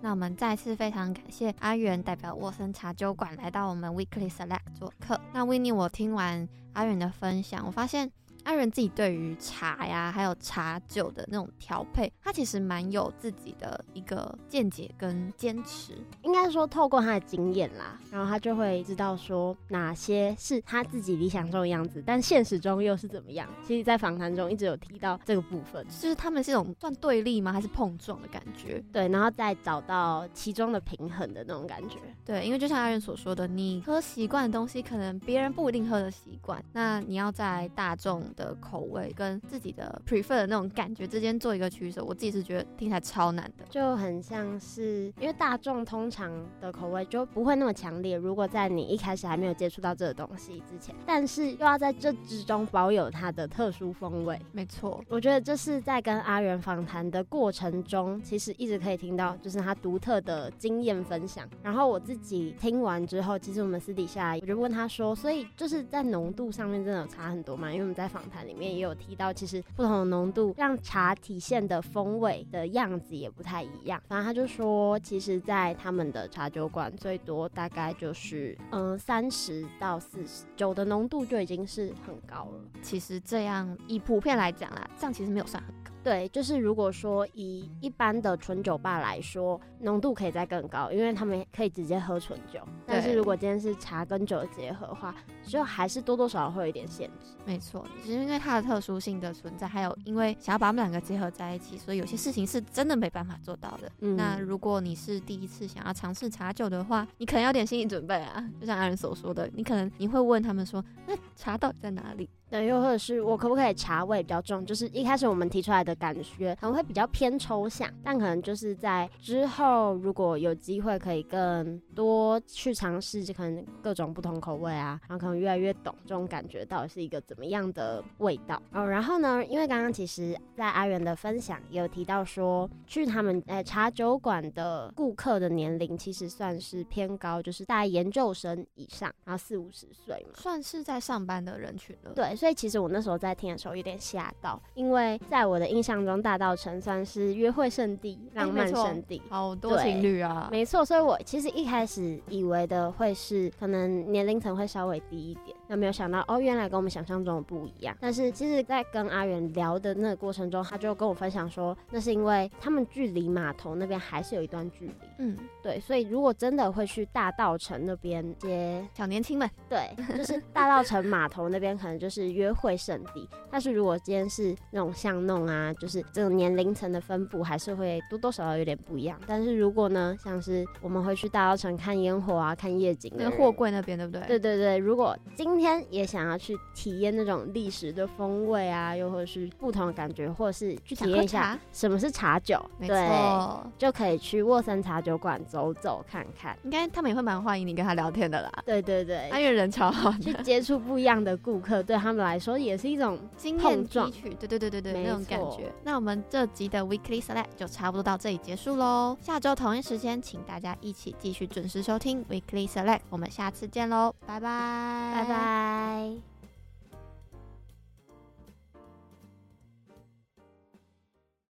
[0.00, 5.20] 那我们再次非常感谢阿元代表沃森茶酒馆来到我们 Weekly Select 做客。
[5.32, 8.10] 那 Winnie，我听完阿元的分享，我发现。
[8.48, 15.92] 阿元自己对于茶呀，还有茶酒的那种调配，他其实蛮有自己的一个见解跟坚持。
[16.22, 23.46] 应该说，透过他的经验啦，然后他就会知道说哪些是他自己理想中的样子，但现实中又是怎么样。
[23.62, 27.52] 其实，在访谈中一直有提到这个部分，就是他们是一种算对立吗？
[27.52, 28.82] 还是碰撞的感觉？
[28.90, 31.98] 对，然后再找到其中的平衡的那种感觉。
[32.24, 38.24] 对，因为就像阿元所说的，你喝习惯的东西，可能别人不一定喝的习惯，那你要在大众。
[38.38, 48.16] 的口味跟自己的 prefer 的那种感觉之间做一个取舍，我自己是觉得听起来超难的，就很像是因为大众通常的口味就不会那么强烈。
[48.16, 61.48] 如果在你一开始还没有接触到这个东西之前，但是又要在这之中保有它的特殊风味，没错，我觉得这是在跟阿元访谈的过程中，其实一直可以听到，就是他独特的经验分享。
[61.62, 67.70] 然后我自己听完之后，其实我们私底下我就问他说，所以就是在浓度上面真的有差很多吗？
[67.70, 74.02] 因为我们在访谈里面也有提到，其实不同的浓度让茶体现的风味的样子也不太一样。
[74.08, 82.60] 然后他就说，其实，在他们的茶酒馆，最多大概就是嗯三十到四十酒的浓度就已经是很高了。
[82.82, 85.87] 其实这样以普遍来讲啦，这样其实没有算很。
[86.02, 92.60] 对，就是如果说以一般的纯酒吧来说，浓度可以再更高，因为他们可以直接喝纯酒。
[92.86, 97.36] 但是如果今天是茶跟酒的结合的话，就还是多多少少会有一点限制。
[97.44, 103.90] 没错，只是因为它的特殊性的存在，还有因为想要把它们两个结合在一起，所以有些事情是真的没办法做到的。
[104.00, 108.42] 嗯，那如果你是第一次想要尝试茶酒的话，你可能要点心理准备啊。
[108.60, 112.28] 就像阿仁所说的，你可能你会问他们说，那茶到底在哪里？
[112.50, 114.64] 对，又或者是我可不可以茶味比较重？
[114.64, 128.86] 就是一开始我们提出来的感觉可能会比较偏抽象，但可能就是在之后如果有机会可以更多去尝试，就可能各种不同口味啊，然后可能越来越懂这种感觉到底是一个怎么样的味道哦。
[128.86, 142.12] 然后呢，因为刚刚其实在阿元的分享也有提到说，去他们呃茶酒馆的顾客的年龄其实算是偏高，就是大概研究生以上，然后四五十岁嘛，算是在上班的人群了。
[142.14, 142.37] 对。
[142.38, 150.84] 所以其实我那时候在听的时候有点吓到，因为在我的印象中，大道城算是约会圣地、浪漫圣地，好多情侣啊，没错。
[150.84, 157.96] 所以我其实一开始以为的会是可能年龄层会稍微低一点，那没有想到哦，原来跟我们想象中的不一样。
[158.00, 164.94] 但是其实，在跟阿元聊的那个过程中，他就跟我分享说，那是因为他们距离码头那边还是有一段距离。
[165.18, 165.78] 嗯，对。
[165.80, 172.38] 所以如果真的会去大道城那边接小年轻们，对，就是大道城码头那边可能就是。
[172.38, 179.18] 约会圣地，但是如果今天是那种巷弄啊，就是这种年龄层的分布还是会多多少少有点不一样。
[179.26, 184.22] 但是如果呢，像是我们会去大道城看烟火啊、看夜景，那货柜那边对不对？
[184.26, 196.56] 对对对，如果今天也想要去体验那种历史的风味啊，又或者是不同的感觉，或者是去体验一下什么是茶酒，没错，就可以去沃森茶酒馆走走看看。
[196.62, 198.50] 应该他们也会蛮欢迎你跟他聊天的啦。
[198.64, 205.72] 对对对，因为人超好，去接触不一样的顾客，对他们来说也是一种经验汲取，对对对对对，那种感觉。
[205.84, 209.16] 那我们这集的 Weekly Select 就差不多到这里结束喽。
[209.20, 213.00] 下周同一时间，请大家一起继续准时收听 Weekly Select。
[213.10, 216.37] 我们下次见喽，拜拜拜，拜拜。